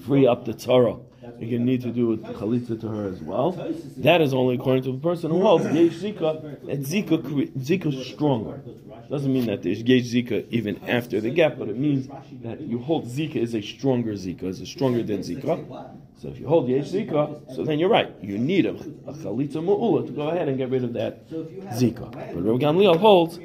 free 0.06 0.26
up 0.26 0.46
the 0.46 0.54
tzara. 0.54 1.02
You're 1.40 1.50
going 1.50 1.66
to 1.66 1.66
need 1.66 1.82
to 1.82 1.92
do 1.92 2.08
with 2.08 2.24
chalitza 2.24 2.80
to 2.82 2.88
her 2.88 3.08
as 3.08 3.22
well. 3.22 3.52
That 3.98 4.22
is 4.22 4.34
only 4.34 4.56
according 4.56 4.84
to 4.84 4.92
the 4.92 4.98
person 5.00 5.32
who 5.32 5.42
holds 5.42 5.66
yesh 5.66 5.94
zika. 5.94 6.66
That 6.66 6.82
zika 6.82 7.18
zika 7.58 7.94
is 7.94 8.08
stronger. 8.08 8.62
Doesn't 9.10 9.34
mean 9.34 9.48
that 9.48 9.64
there's 9.64 9.82
yesh 9.82 10.04
zika 10.04 10.48
even 10.50 10.80
after 10.88 11.20
the 11.20 11.30
gap, 11.30 11.58
but 11.58 11.70
it 11.70 11.78
means 11.78 12.08
that 12.44 12.62
you 12.62 12.80
hold 12.80 13.08
zika 13.08 13.36
is 13.36 13.54
a 13.54 13.62
stronger 13.62 14.14
zika, 14.14 14.44
is 14.44 14.62
a 14.62 14.66
stronger 14.66 15.04
than 15.04 15.20
zika. 15.20 15.98
So 16.22 16.30
if 16.30 16.40
you 16.40 16.48
hold 16.48 16.70
yesh 16.70 16.92
zika, 16.92 17.54
so 17.56 17.64
then 17.64 17.80
you're 17.80 17.90
right. 17.90 18.14
You 18.22 18.38
need 18.38 18.66
a, 18.66 18.72
a 18.72 19.14
chalitza 19.14 19.56
mu'ula 19.56 20.06
to 20.08 20.12
go 20.14 20.30
ahead 20.30 20.48
and 20.48 20.58
get 20.58 20.70
rid 20.70 20.84
of 20.84 20.94
that 20.94 21.30
zika. 21.30 22.12
But 22.12 22.44
Rabbi 22.44 22.64
Gamliel 22.64 22.98
holds. 22.98 23.40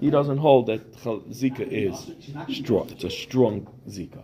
He 0.00 0.10
doesn't 0.10 0.38
hold 0.38 0.66
that 0.66 0.92
zika 1.02 1.60
is 1.60 2.10
strong. 2.56 2.88
It's 2.90 3.04
a 3.04 3.10
strong 3.10 3.66
zika. 3.88 4.22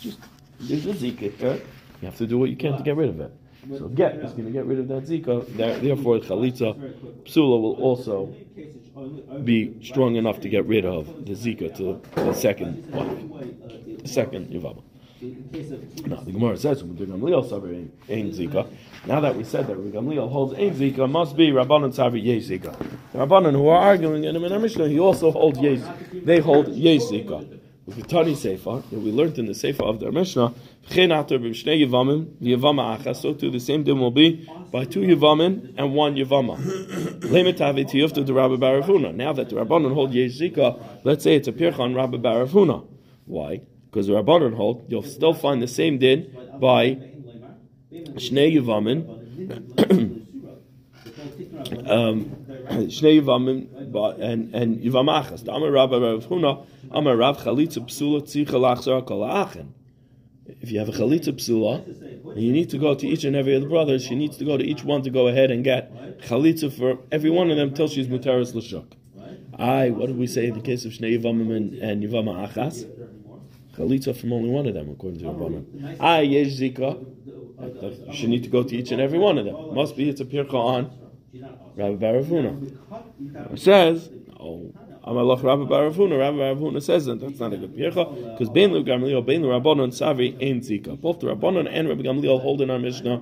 Just 0.00 0.18
there's 0.60 0.86
a 0.86 0.92
zika 0.92 1.32
here. 1.32 1.60
You 2.00 2.06
have 2.06 2.16
to 2.18 2.26
do 2.26 2.38
what 2.38 2.50
you 2.50 2.56
can 2.56 2.76
to 2.76 2.82
get 2.82 2.96
rid 2.96 3.08
of 3.08 3.20
it. 3.20 3.32
So 3.76 3.88
get 3.88 4.14
is 4.16 4.32
going 4.32 4.46
to 4.46 4.50
get 4.50 4.64
rid 4.66 4.78
of 4.78 4.88
that 4.88 5.04
zika. 5.04 5.46
Therefore, 5.56 6.18
chalitza 6.20 6.74
psula 7.24 7.60
will 7.60 7.74
also 7.82 8.34
be 9.44 9.76
strong 9.82 10.16
enough 10.16 10.40
to 10.40 10.48
get 10.48 10.64
rid 10.66 10.84
of 10.84 11.06
the 11.26 11.32
zika 11.34 11.74
to 11.76 12.00
the 12.14 12.32
second 12.34 12.90
wife, 12.90 14.02
the 14.02 14.08
second 14.08 14.48
yavama. 14.48 14.82
in 15.20 15.48
case 15.52 15.70
of. 15.70 16.06
No, 16.06 16.16
the 16.22 16.32
Gemara 16.32 16.56
says 16.56 16.82
Gamliel 16.82 17.90
ein 18.08 18.30
zika. 18.30 18.68
Now 19.06 19.20
that 19.20 19.36
we 19.36 19.44
said 19.44 19.66
that 19.66 19.76
Gamliel 19.76 20.30
holds 20.30 20.54
ein 20.54 20.74
zika, 20.74 21.10
must 21.10 21.36
be 21.36 21.50
Rabbanon 21.50 21.92
saver 21.92 22.16
yesh 22.16 22.44
zika. 22.44 22.76
The 23.12 23.18
Rabbanon 23.18 23.52
who 23.52 23.68
are 23.68 23.80
arguing 23.80 24.24
in 24.24 24.36
our 24.36 24.58
Mishnah, 24.58 24.88
he 24.88 24.98
also 24.98 25.30
holds 25.30 25.58
Yes. 25.58 25.80
They 26.12 26.38
hold 26.38 26.68
yesh 26.68 27.02
zika. 27.02 27.57
With 27.88 27.96
the 27.96 28.02
Tani 28.02 28.34
Sefer, 28.34 28.82
that 28.90 29.00
we 29.00 29.10
learned 29.10 29.38
in 29.38 29.46
the 29.46 29.54
Sefer 29.54 29.82
of 29.82 29.98
the 29.98 30.12
Mishnah, 30.12 30.52
V'chein 30.90 31.08
atar 31.08 31.38
b'shnei 31.38 31.86
yevamim, 31.86 32.26
v'yevama 32.36 32.98
achas, 32.98 33.22
so 33.22 33.32
too 33.32 33.50
the 33.50 33.58
same 33.58 33.82
din 33.82 33.98
will 33.98 34.10
be 34.10 34.46
by 34.70 34.84
two 34.84 35.00
yevamim 35.00 35.72
and 35.78 35.94
one 35.94 36.14
yevama. 36.14 36.58
Lemetavi 37.20 37.90
tiyufta 37.90 38.26
to 38.26 38.34
Rabbi 38.34 38.56
Baravuna. 38.56 39.14
Now 39.14 39.32
that 39.32 39.48
the 39.48 39.56
Rabbanon 39.56 39.94
hold 39.94 40.12
yesh 40.12 40.38
zika, 40.38 40.78
let's 41.04 41.24
say 41.24 41.36
it's 41.36 41.48
a 41.48 41.52
pirchan 41.52 41.96
Rabbi 41.96 42.18
Baravuna. 42.18 42.86
Why? 43.24 43.62
Because 43.86 44.06
the 44.06 44.12
Rabbanon 44.12 44.54
hold, 44.54 44.84
you'll 44.88 45.02
still 45.02 45.32
find 45.32 45.62
the 45.62 45.66
same 45.66 45.96
din 45.96 46.36
by 46.60 46.96
Shnei 47.90 48.54
Yavamin, 48.54 49.08
um, 51.88 52.26
Shnei 52.90 53.22
Yavamim 53.22 54.20
and 54.20 54.54
and 54.54 54.78
Yavamachas. 54.80 55.46
The 55.46 55.52
Amar 55.54 55.70
Rabbi 55.70 55.96
Rav 55.96 56.26
Huna, 56.26 56.66
Amar 56.90 57.16
Rav 57.16 57.38
Chalitza 57.38 57.78
Psula 57.86 58.22
Tzicha 58.22 59.66
If 60.60 60.70
you 60.70 60.78
have 60.78 60.88
a 60.88 60.92
Chalitza 60.92 61.32
Psula, 61.32 62.36
you 62.36 62.52
need 62.52 62.70
to 62.70 62.78
go 62.78 62.94
to 62.94 63.06
each 63.06 63.24
and 63.24 63.36
every 63.36 63.54
of 63.54 63.62
the 63.62 63.68
brothers, 63.68 64.04
she 64.04 64.14
needs 64.14 64.36
to 64.38 64.44
go 64.44 64.56
to 64.56 64.64
each 64.64 64.84
one 64.84 65.02
to 65.02 65.10
go 65.10 65.28
ahead 65.28 65.50
and 65.50 65.62
get 65.62 66.18
Chalitza 66.20 66.72
for 66.72 66.98
every 67.12 67.30
one 67.30 67.50
of 67.50 67.56
them 67.56 67.74
till 67.74 67.88
she's 67.88 68.06
Mutaris 68.08 68.54
L'Shuk. 68.54 68.92
I, 69.58 69.90
what 69.90 70.06
did 70.06 70.16
we 70.16 70.26
say 70.26 70.46
in 70.46 70.54
the 70.54 70.60
case 70.60 70.84
of 70.84 70.92
Shnei 70.92 71.20
Yavamim 71.20 71.54
and, 71.54 71.74
and 71.74 72.02
Yavama 72.02 72.48
Achas? 72.48 72.86
Chalitza 73.76 74.16
from 74.16 74.32
only 74.32 74.50
one 74.50 74.66
of 74.66 74.74
them, 74.74 74.90
according 74.90 75.20
to 75.20 75.26
Rabbanon. 75.26 75.96
Ah, 76.00 76.18
Yesh 76.18 76.58
Zika. 76.58 77.04
You 78.06 78.14
should 78.14 78.28
need 78.28 78.44
to 78.44 78.48
go 78.48 78.62
to 78.62 78.76
each 78.76 78.92
and 78.92 79.00
every 79.00 79.18
one 79.18 79.36
of 79.36 79.44
them. 79.44 79.74
Must 79.74 79.96
be 79.96 80.08
it's 80.08 80.20
a 80.20 80.24
pircha 80.24 80.54
on 80.54 80.90
Rabbi 81.76 81.96
Baravuna. 81.96 83.52
It 83.52 83.60
says, 83.60 84.10
oh, 84.38 84.72
Amalach 85.08 85.42
Rabbi 85.42 85.62
Baravuna. 85.62 86.18
Rabbi 86.18 86.36
Baravuna 86.36 86.82
says 86.82 87.06
that 87.06 87.20
that's 87.20 87.40
not 87.40 87.52
a 87.52 87.56
good 87.56 87.74
pircha 87.74 88.32
because 88.32 88.50
Bein 88.50 88.72
Lu 88.72 88.84
Gamliel, 88.84 89.24
Bein 89.24 89.42
Lu 89.42 89.48
Rabbanon, 89.48 89.88
Savi, 89.88 90.34
Ein 90.42 90.60
Zika. 90.60 91.00
Both 91.00 91.20
the 91.20 91.28
Rabbanon 91.28 91.66
and 91.70 91.88
Rabbi 91.88 92.02
Gamliel 92.02 92.40
hold 92.40 92.60
in 92.60 92.70
our 92.70 92.78
Mishnah 92.78 93.20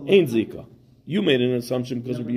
Ein 0.00 0.26
Zika. 0.26 0.66
You 1.06 1.20
made 1.20 1.40
an 1.40 1.52
assumption 1.54 2.00
because 2.00 2.18
Rabbi, 2.18 2.32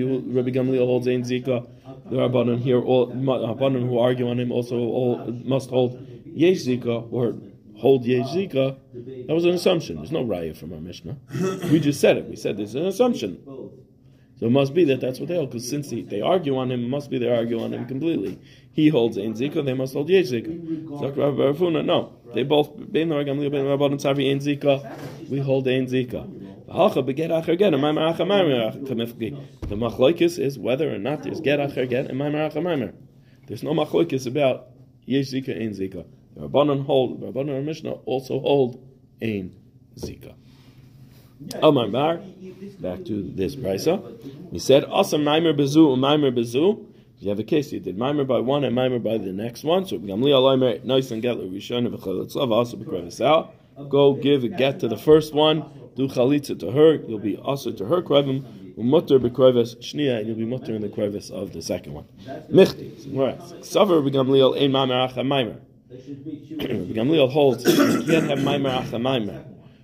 Gamliel 0.49 0.85
holds 0.85 1.07
Ein 1.07 1.23
Zika. 1.23 1.65
The 2.09 2.17
Rabbanon 2.17 2.59
here, 2.59 2.81
all 2.81 3.11
Rabbanon 3.11 3.87
who 3.87 3.99
argue 3.99 4.29
on 4.29 4.39
him 4.39 4.51
also 4.51 4.75
all, 4.77 5.25
must 5.45 5.69
hold 5.69 6.05
Yesh 6.25 6.65
Zika 6.65 7.11
or 7.11 7.35
hold 7.77 8.05
Yesh 8.05 8.27
Zika. 8.27 8.77
That 9.27 9.33
was 9.33 9.45
an 9.45 9.51
assumption. 9.51 9.97
There's 9.97 10.11
no 10.11 10.25
raya 10.25 10.55
from 10.55 10.73
our 10.73 10.79
Mishnah. 10.79 11.17
We 11.71 11.79
just 11.79 12.01
said 12.01 12.17
it. 12.17 12.25
We 12.25 12.35
said 12.35 12.57
there's 12.57 12.75
an 12.75 12.85
assumption. 12.87 13.41
So 14.39 14.45
it 14.45 14.51
must 14.51 14.73
be 14.75 14.83
that 14.85 15.01
that's 15.01 15.19
what 15.19 15.29
they 15.29 15.35
hold, 15.35 15.49
because 15.49 15.67
since 15.67 15.89
he, 15.89 16.03
they 16.03 16.21
argue 16.21 16.57
on 16.57 16.71
him, 16.71 16.83
it 16.85 16.89
must 16.89 17.09
be 17.09 17.17
they 17.17 17.29
argue 17.29 17.59
on 17.61 17.73
him 17.73 17.87
completely. 17.87 18.37
He 18.77 18.89
holds 18.89 19.17
Ein 19.17 19.33
Zika, 19.33 19.65
they 19.65 19.73
must 19.73 19.95
hold 19.95 20.07
Yesh 20.07 20.27
Zika. 20.27 20.49
No. 21.83 22.13
They 22.31 22.43
both, 22.43 22.75
Ben 22.77 23.09
Ragam 23.09 23.39
Leo 23.39 23.49
Ben 23.49 23.65
Rabban 23.65 23.95
Tzavi 23.95 24.29
Ein 24.29 24.39
Zika, 24.39 24.95
we 25.27 25.39
hold 25.39 25.67
Ein 25.67 25.87
Zika. 25.87 26.27
The 29.67 29.75
machlokes 29.75 30.37
is 30.37 30.59
whether 30.59 30.93
or 30.93 30.99
not 30.99 31.23
there's 31.23 31.41
get 31.41 31.59
acher 31.59 31.89
get 31.89 32.05
and 32.05 32.19
Maimar 32.19 32.51
acher 32.51 32.61
Maimar. 32.61 32.93
There's 33.47 33.63
no 33.63 33.73
machlokes 33.73 34.27
about 34.27 34.67
Yesh 35.05 35.31
Zika, 35.31 35.59
Ein 35.59 35.71
Zika. 35.71 36.05
The 36.35 36.41
Rabbanon 36.47 36.85
hold, 36.85 37.19
the 37.19 37.31
Rabbanon 37.31 37.57
and 37.57 37.65
Mishnah 37.65 37.93
also 38.05 38.39
hold 38.39 38.79
Ein 39.19 39.55
Zika. 39.97 40.35
Amar 41.63 41.87
Bar, 41.87 42.21
back 42.79 43.03
to 43.05 43.23
this 43.33 43.55
brisa. 43.55 44.03
We 44.51 44.59
said 44.59 44.83
Asam 44.83 45.23
Maimer 45.23 45.55
Bezu 45.57 45.97
Maimer 45.97 46.31
Bezu. 46.31 46.85
You 47.19 47.29
have 47.29 47.39
a 47.39 47.43
case 47.43 47.71
you 47.71 47.79
did 47.79 47.97
Maimer 47.97 48.27
by 48.27 48.39
one 48.39 48.63
and 48.63 48.77
Maimer 48.77 49.01
by 49.01 49.17
the 49.17 49.33
next 49.33 49.63
one. 49.63 49.87
So 49.87 49.97
nice 49.97 51.11
and 51.11 51.21
get 51.21 51.37
also. 52.51 52.77
Go 53.89 54.13
give 54.13 54.43
a 54.43 54.47
get 54.47 54.79
to 54.79 54.87
the 54.87 54.97
first 54.97 55.33
one. 55.33 55.65
Do 55.95 56.07
chalitza 56.07 56.59
to 56.59 56.71
her. 56.71 56.95
You'll 56.95 57.19
be 57.19 57.37
also 57.37 57.71
to 57.71 57.85
her 57.85 58.01
krevim. 58.03 58.45
Mutter 58.77 59.17
bekreves 59.17 59.75
shnia, 59.77 60.19
and 60.19 60.27
you'll 60.27 60.37
be 60.37 60.45
mutter 60.45 60.75
in 60.75 60.83
the 60.83 60.89
kreves 60.89 61.31
of 61.31 61.53
the 61.53 61.61
second 61.63 61.93
one. 61.93 62.05
Michti. 62.51 62.91
Savar 63.61 64.03
begamliel 64.07 64.55
ein 64.61 64.71
maimer 64.71 65.09
acha 65.09 65.23
maimer. 65.25 65.59
Gamliel 66.93 67.31
holds 67.31 67.63
you 67.65 68.03
can't 68.03 68.29
have 68.29 68.39
maimer 68.39 68.83
acha 68.83 68.99
maimer. 69.01 69.43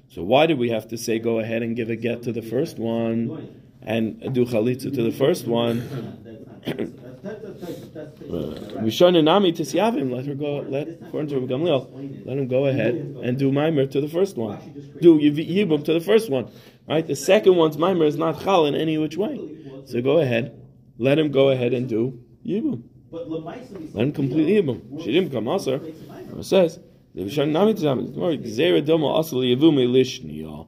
So 0.09 0.21
why 0.21 0.45
do 0.45 0.55
we 0.55 0.69
have 0.69 0.87
to 0.89 0.97
say 0.97 1.17
go 1.17 1.39
ahead 1.39 1.63
and 1.63 1.75
give 1.75 1.89
a 1.89 1.95
get 1.95 2.21
to 2.23 2.31
the 2.31 2.43
first 2.43 2.77
one 2.77 3.59
and 3.81 4.21
do 4.33 4.45
chalitza 4.45 4.93
to 4.93 5.01
the 5.01 5.11
first 5.11 5.47
one? 5.47 5.81
Rishon 7.23 9.23
Nami 9.23 9.53
Tisyavim, 9.53 10.11
let 10.11 10.25
her 10.25 10.35
go. 10.35 10.65
Let 10.67 10.89
according 10.89 11.29
to 11.29 11.47
Gamliel, 11.47 12.25
let 12.25 12.37
him 12.37 12.47
go 12.47 12.65
ahead 12.65 12.95
and 12.95 13.39
do 13.39 13.51
mimer 13.51 13.85
to 13.85 14.01
the 14.01 14.09
first 14.09 14.35
one. 14.35 14.59
Do 15.01 15.17
yibum 15.19 15.85
to 15.85 15.93
the 15.93 16.01
first 16.01 16.29
one, 16.29 16.51
right? 16.87 17.07
The 17.07 17.15
second 17.15 17.55
one's 17.55 17.77
mimer 17.77 18.05
is 18.05 18.17
not 18.17 18.41
chal 18.41 18.65
in 18.65 18.75
any 18.75 18.97
which 18.97 19.15
way. 19.15 19.39
So 19.85 20.01
go 20.01 20.19
ahead, 20.19 20.61
let 20.97 21.17
him 21.17 21.31
go 21.31 21.49
ahead 21.49 21.73
and 21.73 21.87
do 21.87 22.19
yibum. 22.45 22.83
Let 23.11 24.07
him 24.07 24.11
complete 24.11 24.47
yibum. 24.47 25.01
She 25.03 25.13
didn't 25.13 25.31
come 25.31 25.47
also. 25.47 25.75
It 25.75 26.43
says 26.43 26.79
the 27.15 27.23
Rishon 27.23 27.51
Nami 27.51 27.73
Tisyavim. 27.73 28.43
Zera 28.43 28.85
domo 28.85 29.17
asal 29.17 29.39
yivume 29.39 29.87
lishni 29.87 30.41
because 30.41 30.67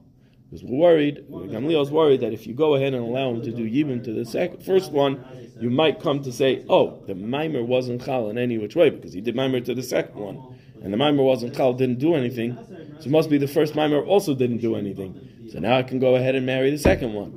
we're 0.50 0.78
worried, 0.78 1.26
Gamliel 1.28 1.82
is 1.82 1.90
worried 1.90 2.20
that 2.20 2.32
if 2.32 2.46
you 2.46 2.54
go 2.54 2.74
ahead 2.74 2.94
and 2.94 3.04
allow 3.04 3.30
him 3.30 3.42
to 3.42 3.50
do 3.50 3.68
yibum 3.68 4.04
to 4.04 4.12
the 4.12 4.24
second, 4.24 4.64
first 4.64 4.92
one, 4.92 5.24
you 5.60 5.70
might 5.70 6.00
come 6.00 6.22
to 6.22 6.32
say, 6.32 6.64
oh, 6.68 7.02
the 7.06 7.14
mimer 7.14 7.64
wasn't 7.64 8.04
chal 8.04 8.30
in 8.30 8.38
any 8.38 8.56
which 8.58 8.76
way 8.76 8.90
because 8.90 9.12
he 9.12 9.20
did 9.20 9.34
mimer 9.34 9.60
to 9.60 9.74
the 9.74 9.82
second 9.82 10.14
one, 10.14 10.58
and 10.82 10.92
the 10.92 10.96
mimer 10.96 11.22
wasn't 11.22 11.54
chal, 11.54 11.72
didn't 11.72 11.98
do 11.98 12.14
anything. 12.14 12.56
So 13.00 13.06
it 13.06 13.10
must 13.10 13.28
be 13.28 13.38
the 13.38 13.48
first 13.48 13.74
mimer 13.74 14.00
also 14.04 14.34
didn't 14.34 14.58
do 14.58 14.76
anything. 14.76 15.48
So 15.50 15.58
now 15.58 15.76
I 15.76 15.82
can 15.82 15.98
go 15.98 16.14
ahead 16.14 16.34
and 16.34 16.46
marry 16.46 16.70
the 16.70 16.78
second 16.78 17.12
one. 17.12 17.32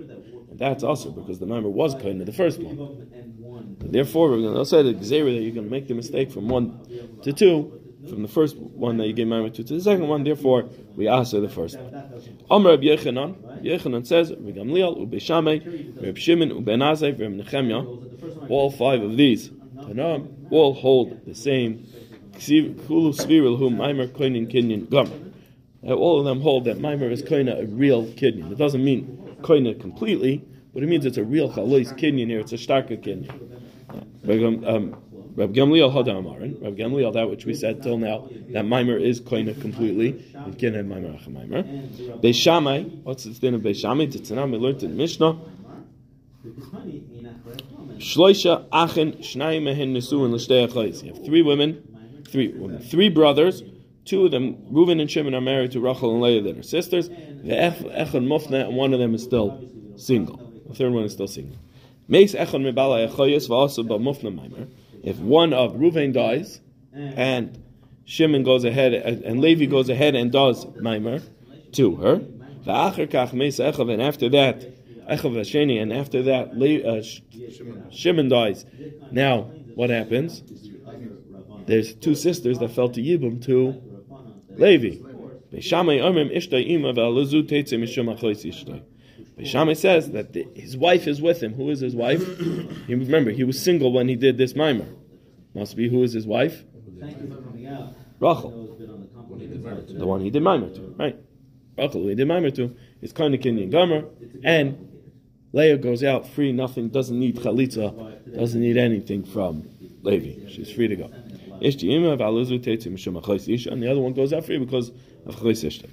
And 0.49 0.59
that's 0.59 0.83
also 0.83 1.11
because 1.11 1.39
the 1.39 1.47
mimer 1.47 1.69
was 1.69 1.95
kind 1.95 2.21
of 2.21 2.27
the 2.27 2.33
first 2.33 2.61
one. 2.61 3.07
Therefore, 3.79 4.29
we're 4.29 4.41
going 4.41 4.55
to 4.55 4.65
say 4.65 4.83
that 4.83 5.03
you're 5.03 5.51
going 5.51 5.65
to 5.65 5.71
make 5.71 5.87
the 5.87 5.95
mistake 5.95 6.31
from 6.31 6.47
one 6.47 6.79
to 7.23 7.33
two 7.33 7.79
from 8.07 8.21
the 8.21 8.27
first 8.27 8.57
one 8.57 8.97
that 8.97 9.07
you 9.07 9.13
gave 9.13 9.27
Maimon 9.27 9.51
to 9.53 9.63
to 9.63 9.73
the 9.73 9.81
second 9.81 10.07
one. 10.07 10.23
Therefore, 10.23 10.69
we 10.95 11.07
answer 11.07 11.39
the 11.41 11.49
first 11.49 11.77
one. 11.77 11.91
Amr 12.49 12.69
Reb 12.69 12.81
Yechanan, 12.81 13.63
Yechanan 13.63 14.05
says, 14.05 14.31
Reb 14.31 16.17
Shimon, 16.17 16.49
Ube 16.49 16.65
Nazai, 16.65 18.49
all 18.49 18.71
five 18.71 19.01
of 19.01 19.17
these, 19.17 19.49
Tanam, 19.49 20.51
all 20.51 20.73
hold 20.73 21.25
the 21.25 21.35
same. 21.35 21.87
Kulu 22.39 23.11
Sviril, 23.13 23.57
whom 23.57 23.77
Maimer, 23.77 24.07
Koinin, 24.07 24.49
Kinyan, 24.51 24.89
Gomer. 24.89 25.11
All 25.83 26.19
of 26.19 26.25
them 26.25 26.41
hold 26.41 26.65
that 26.65 26.77
Maimer 26.77 27.11
is 27.11 27.21
Koina 27.21 27.61
a 27.61 27.65
real 27.67 28.05
Kinyan. 28.05 28.51
It 28.51 28.57
doesn't 28.57 28.83
mean 28.83 29.37
Koina 29.41 29.79
completely, 29.79 30.43
but 30.73 30.83
it 30.83 30.87
means 30.87 31.05
it's 31.05 31.17
a 31.17 31.23
real 31.23 31.51
Chalois 31.51 31.93
Kinyan 31.97 32.27
here. 32.27 32.39
It's 32.39 32.53
a 32.53 32.55
starker 32.55 32.97
Kinyan. 32.97 33.29
Um, 34.67 34.95
Rab 35.35 35.53
Gamliel 35.53 35.93
had 35.93 36.05
Amarin. 36.07 36.61
Rab 36.61 36.75
Gamliel, 36.75 37.13
that 37.13 37.29
which 37.29 37.45
we 37.45 37.53
said 37.53 37.81
till 37.83 37.97
now, 37.97 38.27
that 38.49 38.65
mimer 38.65 38.97
is 38.97 39.21
koina 39.21 39.59
completely. 39.61 40.25
It 40.47 40.59
can 40.59 40.73
have 40.73 40.85
mimer 40.85 41.09
acha 41.09 41.27
mimer. 41.27 41.63
Beis 41.63 42.35
Shammai, 42.35 42.83
what's 43.03 43.23
the 43.23 43.33
thing 43.33 43.53
of 43.53 43.61
Beis 43.61 43.77
Shammai? 43.77 44.07
Titzanam, 44.07 44.51
we 44.51 44.57
learned 44.57 44.83
in 44.83 44.97
Mishnah. 44.97 45.39
Shloisha 47.97 48.65
achen 48.71 49.13
shnayim 49.13 49.63
mehen 49.63 49.93
nesuin 49.93 50.31
l'shtei. 50.31 51.03
You 51.03 51.13
have 51.13 51.25
three 51.25 51.41
women, 51.41 52.23
three 52.27 52.49
women, 52.49 52.81
three 52.81 53.09
brothers. 53.09 53.63
Two 54.05 54.25
of 54.25 54.31
them, 54.31 54.55
Reuven 54.71 54.99
and 54.99 55.11
Shimon, 55.11 55.35
are 55.35 55.41
married 55.41 55.71
to 55.71 55.79
Rachel 55.79 56.13
and 56.13 56.21
Leah, 56.21 56.41
that 56.41 56.57
are 56.57 56.63
sisters. 56.63 57.09
The 57.09 57.55
echon 57.55 58.25
mufna, 58.25 58.65
and 58.67 58.75
one 58.75 58.93
of 58.93 58.99
them 58.99 59.13
is 59.13 59.21
still 59.21 59.69
single. 59.97 60.37
The 60.67 60.73
third 60.75 60.93
one 60.93 61.03
is 61.03 61.13
still 61.13 61.27
single. 61.27 61.57
Meis 62.07 62.33
echon 62.33 62.63
mebala 62.63 63.07
v'asu 63.07 63.87
ba 63.87 63.99
mufna 63.99 64.33
mimer 64.33 64.67
if 65.03 65.17
one 65.17 65.53
of 65.53 65.73
Ruvain 65.75 66.13
dies 66.13 66.61
and 66.93 67.61
Shimon 68.05 68.43
goes 68.43 68.63
ahead 68.63 68.93
and 68.93 69.39
Levi 69.41 69.65
goes 69.65 69.89
ahead 69.89 70.15
and 70.15 70.31
does 70.31 70.65
Maimer 70.65 71.21
to 71.73 71.95
her, 71.97 72.21
and 73.89 74.01
after 74.01 74.29
that 74.29 74.63
and 75.79 75.93
after 75.93 76.21
that 76.23 76.51
uh, 76.51 77.01
Shimon 77.91 78.29
dies. 78.29 78.65
Now 79.11 79.43
what 79.75 79.89
happens? 79.89 80.43
There's 81.65 81.93
two 81.93 82.15
sisters 82.15 82.59
that 82.59 82.71
fell 82.71 82.89
to 82.89 83.01
Yibum 83.01 83.43
to 83.45 83.81
Levi. 84.57 84.97
Beis 89.39 89.47
Shammai 89.47 89.73
says 89.73 90.11
that 90.11 90.33
the, 90.33 90.45
his 90.53 90.75
wife 90.75 91.07
is 91.07 91.21
with 91.21 91.41
him. 91.41 91.53
Who 91.53 91.69
is 91.69 91.79
his 91.79 91.95
wife? 91.95 92.19
he, 92.87 92.95
remember, 92.95 93.31
he 93.31 93.45
was 93.45 93.61
single 93.61 93.93
when 93.93 94.09
he 94.09 94.15
did 94.15 94.37
this 94.37 94.53
mimer. 94.55 94.85
Must 95.55 95.75
be 95.77 95.89
who 95.89 96.03
is 96.03 96.11
his 96.11 96.27
wife? 96.27 96.63
Rachel. 98.19 98.51
Mimer 99.63 99.81
to? 99.81 99.93
The 99.93 100.05
one 100.05 100.21
he 100.21 100.29
did 100.29 100.43
mimer 100.43 100.69
to, 100.69 100.81
right? 100.97 101.15
Rachel, 101.77 102.01
who 102.01 102.09
he 102.09 102.15
did 102.15 102.27
mimer 102.27 102.51
to, 102.51 102.75
is 103.01 103.13
kind 103.13 103.33
of 103.33 103.39
Kenyan 103.39 103.71
Gomer, 103.71 104.05
and 104.43 104.87
Leah 105.53 105.77
goes 105.77 106.03
out 106.03 106.27
free, 106.27 106.51
nothing, 106.51 106.89
doesn't 106.89 107.17
need 107.17 107.37
chalitza, 107.37 108.35
doesn't 108.35 108.61
need 108.61 108.77
anything 108.77 109.23
from 109.23 109.67
Levi. 110.01 110.49
She's 110.49 110.71
free 110.71 110.87
to 110.87 110.95
go. 110.95 111.07
Ishti 111.61 111.91
ima 111.91 112.17
v'aluzu 112.17 112.59
tetzim 112.63 112.93
mishum 112.93 113.21
achos 113.21 113.53
isha, 113.53 113.71
and 113.71 113.81
the 113.81 113.89
other 113.89 114.01
one 114.01 114.13
goes 114.13 114.33
out 114.33 114.45
free 114.45 114.57
because 114.57 114.91
of 115.25 115.35
chos 115.37 115.63
ishta. 115.63 115.89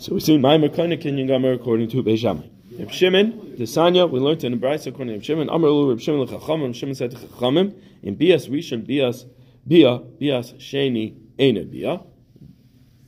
So 0.00 0.14
we 0.14 0.20
see 0.20 0.38
Maimer 0.38 0.74
kind 0.74 0.92
of 0.92 1.00
Kenyan 1.00 1.26
Gomer 1.26 1.52
according 1.52 1.88
to 1.88 2.04
Beis 2.04 2.18
Shammai. 2.18 2.46
Reb 2.78 2.92
Shimon, 2.92 3.56
the 3.56 3.64
Sanya, 3.64 4.08
we 4.08 4.20
learned 4.20 4.44
in 4.44 4.52
the 4.52 4.58
Brisa 4.58 4.86
according 4.86 5.08
to 5.08 5.14
Reb 5.14 5.24
Shimon. 5.24 5.48
Amar 5.48 5.70
Lu 5.70 5.90
Reb 5.90 6.00
Shimon 6.00 6.24
lechachamim. 6.24 6.72
Shimon 6.72 6.94
said 6.94 7.10
to 7.10 7.16
chachamim 7.16 7.74
in 8.04 8.14
bias 8.14 8.46
rishon 8.46 8.86
bias 8.86 9.26
bia 9.66 9.98
bias 9.98 10.52
sheni 10.52 11.16
ena 11.36 11.64
bia. 11.64 12.00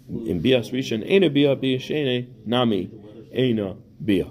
In 0.09 0.43
bias 0.43 0.71
rishon 0.71 1.09
ena 1.09 1.31
bia 1.31 1.55
bias 1.55 1.83
sheni 1.83 2.29
nami 2.45 2.91
ena 3.33 3.77
bia. 4.05 4.29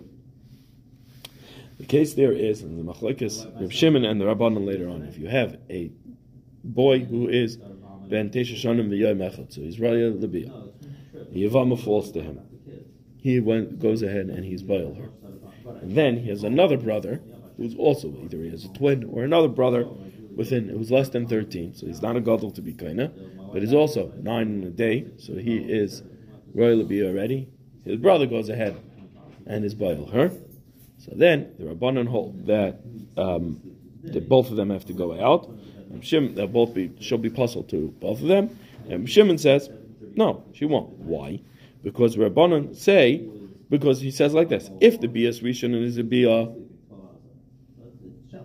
The 1.77 1.85
case 1.85 2.13
there 2.15 2.33
is 2.33 2.61
in 2.61 2.75
the 2.75 2.93
machlekes 2.93 3.45
Reb 3.61 3.71
Shimon 3.71 4.03
and 4.03 4.19
the 4.19 4.25
Rabbanon 4.25 4.65
later 4.65 4.89
on. 4.89 5.03
If 5.03 5.17
you 5.17 5.27
have 5.27 5.57
a 5.69 5.91
boy 6.61 7.05
who 7.05 7.29
is 7.29 7.55
ben 7.55 8.31
tesha 8.31 8.61
shanim 8.61 8.89
v'yoyim 8.89 9.19
echad, 9.19 9.53
so 9.53 9.61
he's 9.61 9.77
raya. 9.77 10.19
The 10.19 10.51
Yavama 11.47 11.81
falls 11.81 12.11
to 12.11 12.21
him. 12.21 12.39
He 13.21 13.39
went, 13.39 13.79
goes 13.79 14.01
ahead 14.01 14.27
and 14.27 14.45
he's 14.45 14.63
boil 14.63 14.95
her. 14.95 15.09
And 15.81 15.93
then 15.93 16.17
he 16.17 16.29
has 16.29 16.43
another 16.43 16.77
brother 16.77 17.21
who's 17.57 17.75
also 17.75 18.13
either 18.23 18.37
he 18.37 18.49
has 18.49 18.65
a 18.65 18.69
twin 18.69 19.03
or 19.03 19.23
another 19.23 19.49
brother 19.49 19.85
within 20.35 20.69
who's 20.69 20.89
less 20.89 21.09
than 21.09 21.27
thirteen. 21.27 21.75
So 21.75 21.85
he's 21.85 22.01
not 22.01 22.15
a 22.15 22.21
gadol 22.21 22.51
to 22.51 22.61
be 22.61 22.73
kaina, 22.73 23.11
but 23.51 23.61
he's 23.61 23.73
also 23.73 24.13
nine 24.21 24.61
in 24.61 24.63
a 24.63 24.69
day. 24.69 25.07
So 25.17 25.35
he 25.35 25.57
is 25.57 26.01
royal 26.53 26.83
be 26.85 27.03
already. 27.03 27.49
His 27.83 27.97
brother 27.97 28.25
goes 28.25 28.49
ahead 28.49 28.77
and 29.45 29.65
is 29.65 29.75
boil 29.75 30.05
her. 30.07 30.31
So 30.97 31.11
then 31.13 31.53
the 31.59 31.65
rabbanon 31.65 32.07
hold 32.07 32.45
that 32.47 32.79
um, 33.17 33.59
that 34.03 34.29
both 34.29 34.49
of 34.49 34.55
them 34.55 34.69
have 34.69 34.85
to 34.85 34.93
go 34.93 35.19
out. 35.19 35.49
And 35.91 36.35
they'll 36.35 36.47
both 36.47 36.73
be 36.73 36.91
she'll 36.99 37.17
be 37.17 37.29
puzzled 37.29 37.67
to 37.69 37.93
both 37.99 38.21
of 38.21 38.27
them. 38.27 38.57
And 38.89 39.09
Shimon 39.09 39.37
says, 39.37 39.69
no, 40.15 40.43
she 40.53 40.65
won't. 40.65 40.91
Why? 40.99 41.41
Because 41.83 42.17
Rabbanon 42.17 42.75
say, 42.75 43.25
because 43.69 44.01
he 44.01 44.11
says 44.11 44.33
like 44.33 44.49
this: 44.49 44.69
if 44.81 44.99
the 44.99 45.07
bias 45.07 45.39
rishon 45.39 45.81
is 45.81 45.97
a 45.97 46.03
bia, 46.03 46.49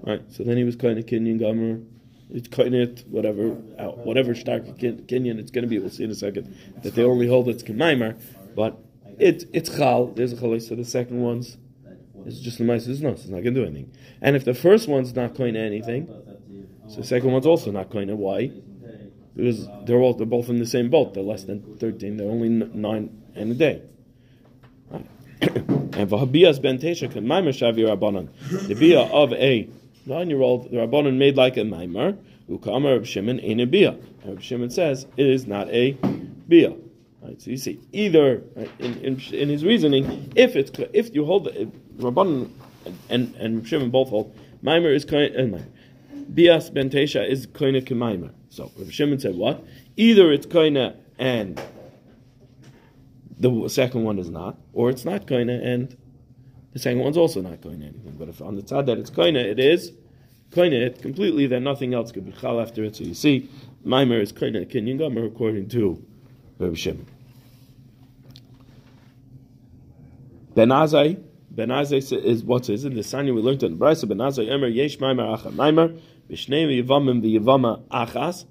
right? 0.03 0.23
So 0.31 0.44
then 0.44 0.57
he 0.57 0.64
was 0.64 0.77
kind 0.77 0.99
of 0.99 1.07
Kenyan 1.07 1.40
gomer. 1.40 1.81
It's 2.31 2.49
kind 2.49 2.75
of 2.75 3.01
whatever, 3.07 3.57
out, 3.79 3.99
whatever 3.99 4.35
stark 4.35 4.64
Kenyan 4.64 5.38
it's 5.38 5.51
going 5.51 5.62
to 5.62 5.68
be. 5.68 5.79
We'll 5.79 5.90
see 5.90 6.05
in 6.05 6.11
a 6.11 6.14
second 6.14 6.57
that 6.83 6.94
they 6.94 7.03
only 7.05 7.29
hold 7.29 7.49
it's 7.49 7.62
kemaimer, 7.62 8.20
but 8.55 8.79
it 9.18 9.44
it's 9.53 9.75
chal. 9.77 10.07
There's 10.07 10.33
a 10.33 10.37
chal. 10.37 10.59
So 10.61 10.75
the 10.75 10.85
second 10.85 11.20
one's 11.20 11.57
it's 12.27 12.40
just 12.40 12.59
the 12.59 12.64
mice. 12.64 12.87
It's 12.87 13.01
not. 13.01 13.12
It's 13.12 13.27
not 13.27 13.42
going 13.42 13.55
to 13.55 13.61
do 13.61 13.66
anything. 13.66 13.92
And 14.20 14.37
if 14.37 14.44
the 14.44 14.55
first 14.55 14.88
one's 14.88 15.14
not 15.14 15.37
kind 15.37 15.57
of 15.57 15.62
anything, 15.62 16.07
so 16.88 16.97
the 16.97 17.07
second 17.07 17.33
one's 17.33 17.47
also 17.47 17.70
not 17.70 17.90
kind 17.90 18.11
of. 18.11 18.18
Why? 18.18 18.51
Because 19.37 19.68
they're 19.85 19.99
all 19.99 20.14
they're 20.14 20.27
both 20.27 20.49
in 20.49 20.59
the 20.59 20.66
same 20.66 20.90
boat. 20.90 21.14
They're 21.14 21.23
less 21.23 21.44
than 21.44 21.77
thirteen. 21.77 22.16
They're 22.16 22.31
only 22.31 22.49
nine 22.49 23.23
in 23.35 23.51
a 23.51 23.55
day. 23.55 23.83
and 25.40 26.09
v'habiyas 26.11 26.61
ben 26.61 26.79
tesha 26.79 27.11
can 27.11 27.27
maimer 27.27 27.53
rabbanon. 27.85 28.29
The 28.68 28.75
bia 28.75 29.01
of 29.01 29.33
a 29.33 29.68
nine-year-old, 30.07 30.70
the 30.70 30.79
rabbanon 30.79 31.16
made 31.16 31.37
like 31.37 31.57
a 31.57 31.61
maimer. 31.61 32.16
Ukamar 32.49 32.97
Reb 32.97 33.07
Shimon 33.07 33.38
in 33.38 33.61
a 33.61 33.66
bia. 33.66 33.92
And 34.23 34.35
Reb 34.35 34.42
Shimon 34.42 34.70
says 34.70 35.07
it 35.16 35.27
is 35.27 35.47
not 35.47 35.68
a 35.70 35.92
bia. 36.49 36.75
Right, 37.23 37.40
so 37.40 37.51
you 37.51 37.57
see, 37.57 37.81
either 37.92 38.42
right, 38.55 38.70
in, 38.79 38.94
in, 39.01 39.20
in 39.33 39.49
his 39.49 39.64
reasoning, 39.64 40.31
if 40.37 40.57
it's 40.57 40.70
if 40.92 41.14
you 41.14 41.25
hold 41.25 41.44
the 41.47 41.70
rabbanon 41.97 42.51
and 43.09 43.35
and 43.37 43.57
Reb 43.57 43.66
Shimon 43.66 43.90
both 43.90 44.11
hold 44.11 44.37
maimer 44.62 44.94
is 44.94 45.05
and 45.05 45.55
uh, 45.55 45.59
maimer. 45.59 45.66
Bias 46.35 46.70
ben 46.70 46.90
is 46.90 47.47
of 47.47 47.53
kemaimer. 47.55 48.33
So 48.51 48.70
Reb 48.77 48.90
Shimon 48.90 49.20
said 49.20 49.37
what? 49.37 49.64
Either 49.97 50.33
it's 50.33 50.47
koina 50.47 50.97
and 51.18 51.61
the 53.38 53.68
second 53.68 54.05
one 54.05 54.18
is 54.18 54.31
not, 54.31 54.59
or 54.73 54.90
it's 54.90 55.05
not 55.05 55.27
koina 55.27 55.64
and 55.64 55.97
the 56.73 56.79
second 56.79 57.01
one's 57.01 57.16
also 57.16 57.40
not 57.40 57.61
koina 57.61 57.88
anything. 57.88 58.16
But 58.18 58.29
if 58.29 58.42
on 58.42 58.57
the 58.57 58.66
side 58.66 58.87
that 58.87 58.99
it's 58.99 59.11
koina, 59.11 59.42
it 59.42 59.59
is 59.59 59.92
koina 60.51 60.87
it 60.87 61.03
completely, 61.03 61.47
then 61.47 61.64
nothing 61.64 61.94
else 61.94 62.12
could 62.12 62.25
be 62.25 62.33
chal 62.33 62.61
after 62.61 62.85
it. 62.85 62.97
So 62.97 63.05
you 63.05 63.14
see, 63.14 63.49
Maimer 63.85 64.20
is 64.20 64.33
koina 64.33 64.70
kinyan 64.70 64.99
gomer 64.99 65.27
according 65.27 65.68
to 65.70 66.05
Reb 66.59 66.77
Shimon. 66.77 67.07
Ben 70.55 70.68
Azai, 70.68 71.20
Ben 71.51 71.70
is 71.70 72.44
what 72.44 72.68
is 72.70 72.85
in 72.85 72.94
the 72.94 73.01
Sanya 73.01 73.35
we 73.35 73.40
learned 73.40 73.62
in 73.62 73.77
the 73.77 73.85
Brisa. 73.85 74.09
Ben 74.09 74.18
Azai 74.18 74.49
Emer 74.49 74.68
Yesh 74.68 74.99
Maimer 74.99 75.37
Acha 75.37 75.53
Maimer 75.53 76.01
B'Shnei 76.31 76.83
Yivamim 76.83 77.23
V'Yivama 77.23 77.83
Achas. 77.88 78.44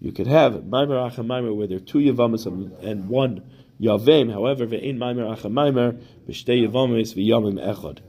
You 0.00 0.12
could 0.12 0.26
have 0.26 0.54
Maimer 0.54 1.10
Acha 1.10 1.24
Maimer 1.24 1.54
where 1.54 1.66
there 1.66 1.78
are 1.78 1.80
two 1.80 1.98
Yivamas 1.98 2.46
and 2.84 3.08
one 3.08 3.48
Yavim. 3.80 4.32
However, 4.32 4.66
Ve'in 4.66 4.96
Maimer 4.96 5.36
Acha 5.36 5.50
Maimer 5.50 6.00
B'Shnei 6.28 6.68
Yivamis 6.68 7.14
V'Yamim 7.14 7.58
Echad. 7.58 8.00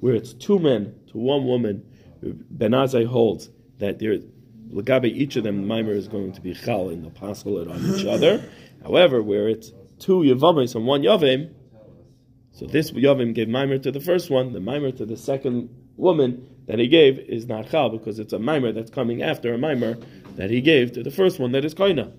Where 0.00 0.14
it's 0.14 0.32
two 0.32 0.58
men 0.58 0.94
to 1.10 1.18
one 1.18 1.46
woman, 1.46 1.84
Ben 2.22 2.72
Azai 2.72 3.06
holds 3.06 3.50
that 3.78 3.98
there, 3.98 4.18
Lagabe 4.70 5.06
each 5.06 5.36
of 5.36 5.44
them 5.44 5.66
Maimer 5.66 5.94
is 5.94 6.08
going 6.08 6.32
to 6.32 6.40
be 6.40 6.54
Chal 6.54 6.88
they'll 6.88 7.10
passel 7.10 7.58
it 7.58 7.68
on 7.68 7.94
each 7.94 8.04
other. 8.06 8.44
However, 8.82 9.22
where 9.22 9.48
it's 9.48 9.72
two 9.98 10.20
Yivamis 10.20 10.74
and 10.74 10.86
one 10.86 11.02
Yavim, 11.02 11.52
so 12.52 12.66
this 12.66 12.90
Yavim 12.90 13.34
gave 13.34 13.48
Maimer 13.48 13.82
to 13.82 13.92
the 13.92 14.00
first 14.00 14.30
one, 14.30 14.52
the 14.52 14.60
Maimer 14.60 14.96
to 14.96 15.06
the 15.06 15.16
second 15.16 15.68
woman 15.96 16.48
that 16.66 16.78
he 16.78 16.88
gave 16.88 17.18
is 17.18 17.46
not 17.46 17.70
Chal 17.70 17.90
because 17.90 18.18
it's 18.18 18.32
a 18.32 18.38
Maimer 18.38 18.74
that's 18.74 18.90
coming 18.90 19.22
after 19.22 19.54
a 19.54 19.58
Maimer 19.58 20.02
that 20.36 20.50
he 20.50 20.60
gave 20.60 20.92
to 20.92 21.02
the 21.02 21.10
first 21.10 21.38
one 21.38 21.52
that 21.52 21.64
is 21.64 21.74
Koina. 21.74 22.12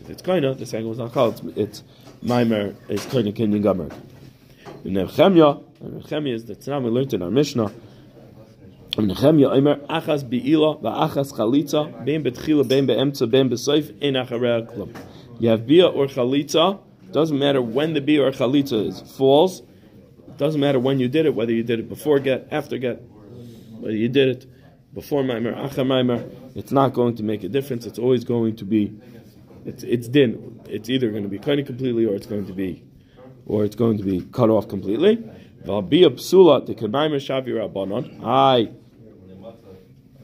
If 0.00 0.10
it's 0.10 0.22
Koina, 0.22 0.58
the 0.58 0.66
second 0.66 0.86
one's 0.86 0.98
not 0.98 1.14
Chal, 1.14 1.30
it's, 1.30 1.40
it's 1.56 1.82
Maimer, 2.26 2.74
is 2.88 3.06
Koina 3.06 3.32
Kinyan 3.32 3.62
Gomer. 3.62 3.88
Nechemya, 4.84 5.62
Nechemya 5.80 6.34
is 6.34 6.44
the 6.44 6.56
Tanam 6.56 6.82
we 6.82 6.90
learned 6.90 7.14
in 7.14 7.22
our 7.22 7.30
Mishnah. 7.30 7.70
Nechemya, 8.94 9.52
Omer, 9.52 9.76
Achas 9.88 10.28
Bi'ila, 10.28 10.82
Va'achas 10.82 11.32
Chalitza, 11.32 12.04
Ben 12.04 12.24
Betchila, 12.24 12.66
Ben 12.66 12.84
Be'emtza, 12.84 13.30
Ben 13.30 13.48
Be'soif, 13.48 13.96
In 14.00 14.14
Acharei 14.14 14.66
Klum. 14.66 14.92
You 15.38 15.50
have 15.50 15.68
Bia 15.68 15.86
or 15.86 16.06
Chalitza, 16.06 16.80
doesn't 17.12 17.38
matter 17.38 17.62
when 17.62 17.94
the 17.94 18.00
Bia 18.00 18.24
or 18.24 18.32
Chalitza 18.32 18.88
is 18.88 19.00
falls, 19.16 19.62
doesn't 20.36 20.60
matter 20.60 20.80
when 20.80 20.98
you 20.98 21.06
did 21.06 21.26
it, 21.26 21.34
whether 21.36 21.52
you 21.52 21.62
did 21.62 21.78
it 21.78 21.88
before 21.88 22.18
get, 22.18 22.48
after 22.50 22.76
get, 22.76 23.02
whether 23.78 23.94
you 23.94 24.08
did 24.08 24.28
it 24.28 24.46
before 24.92 25.22
Maimer, 25.22 25.54
Achar 25.54 25.86
Maimer, 25.86 26.28
it's 26.56 26.72
not 26.72 26.92
going 26.92 27.14
to 27.14 27.22
make 27.22 27.44
a 27.44 27.48
difference. 27.48 27.86
It's 27.86 28.00
always 28.00 28.24
going 28.24 28.56
to 28.56 28.64
be, 28.64 28.98
it's 29.66 29.82
it's 29.82 30.08
din. 30.08 30.60
It's 30.68 30.88
either 30.88 31.10
going 31.10 31.22
to 31.22 31.28
be 31.28 31.38
kind 31.38 31.60
of 31.60 31.66
completely, 31.66 32.06
or 32.06 32.14
it's 32.14 32.26
going 32.26 32.46
to 32.46 32.52
be, 32.52 32.84
or 33.46 33.64
it's 33.64 33.76
going 33.76 33.98
to 33.98 34.04
be 34.04 34.22
cut 34.32 34.50
off 34.50 34.68
completely. 34.68 35.16
V'albiyah 35.64 36.12
psula 36.14 36.64
the 36.64 36.74
shavi 36.74 37.48
rabbanon. 37.48 38.20
I 38.24 38.70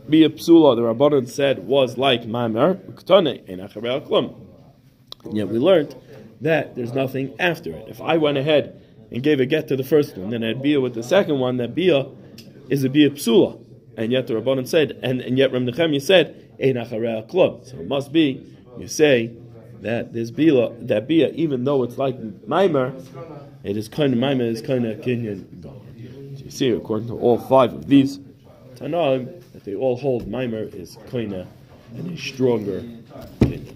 be 0.09 0.25
a 0.25 0.29
psula 0.29 0.77
the 0.77 0.83
rabbanon 0.83 1.29
said 1.29 1.61
was 1.61 1.97
like 1.97 2.23
Maimer 2.23 2.77
ktane 2.95 3.45
in 3.47 3.61
Acharei 3.61 4.07
Klum. 4.07 4.35
Yet 5.33 5.49
we 5.49 5.59
learned 5.59 5.95
that 6.41 6.75
there's 6.75 6.93
nothing 6.93 7.35
after 7.39 7.73
it. 7.73 7.89
If 7.89 8.01
I 8.01 8.17
went 8.17 8.37
ahead 8.37 8.83
and 9.11 9.23
gave 9.23 9.41
a 9.41 9.47
get 9.47 9.69
to 9.69 9.77
the 9.77 9.85
first 9.85 10.17
one, 10.17 10.31
then 10.31 10.43
I 10.43 10.49
had 10.49 10.63
bia 10.63 10.81
with 10.81 10.95
the 10.95 11.03
second 11.03 11.39
one, 11.39 11.59
that 11.59 11.75
bia 11.75 12.07
is 12.69 12.83
a 12.83 12.89
bia 12.89 13.11
psula. 13.11 13.65
And 13.97 14.11
yet 14.11 14.27
the 14.27 14.35
Rabbanan 14.35 14.67
said, 14.67 14.99
and, 15.03 15.21
and 15.21 15.39
yet 15.39 15.53
Nechemya 15.53 16.03
said, 16.03 16.51
Ein 16.61 16.75
acharei 16.75 17.29
klum. 17.31 17.65
So 17.65 17.79
it 17.79 17.87
must 17.87 18.13
be, 18.13 18.45
you 18.79 18.89
say, 18.89 19.33
that 19.83 20.13
this 20.13 20.31
bila 20.31 20.75
that 20.87 21.07
bia, 21.09 21.31
even 21.31 21.65
though 21.65 21.83
it's 21.83 21.99
like 21.99 22.17
Maimer, 22.47 23.05
it 23.65 23.77
is 23.77 23.89
kind 23.89 24.13
of 24.13 24.19
Maimer, 24.19 24.43
is 24.43 24.63
kind 24.63 24.87
of 24.87 25.01
Kenyan. 25.01 25.45
So 25.63 26.45
you 26.45 26.51
see, 26.51 26.71
according 26.71 27.09
to 27.09 27.19
all 27.19 27.39
five 27.39 27.73
of 27.73 27.89
these 27.89 28.19
Tanaim, 28.77 29.43
that 29.53 29.65
they 29.65 29.75
all 29.75 29.97
hold 29.97 30.27
Maimer 30.27 30.73
is 30.73 30.97
kind 31.11 31.35
of 31.35 31.47
and 31.97 32.17
a 32.17 32.17
stronger 32.17 32.81
Kenyan. 33.41 33.75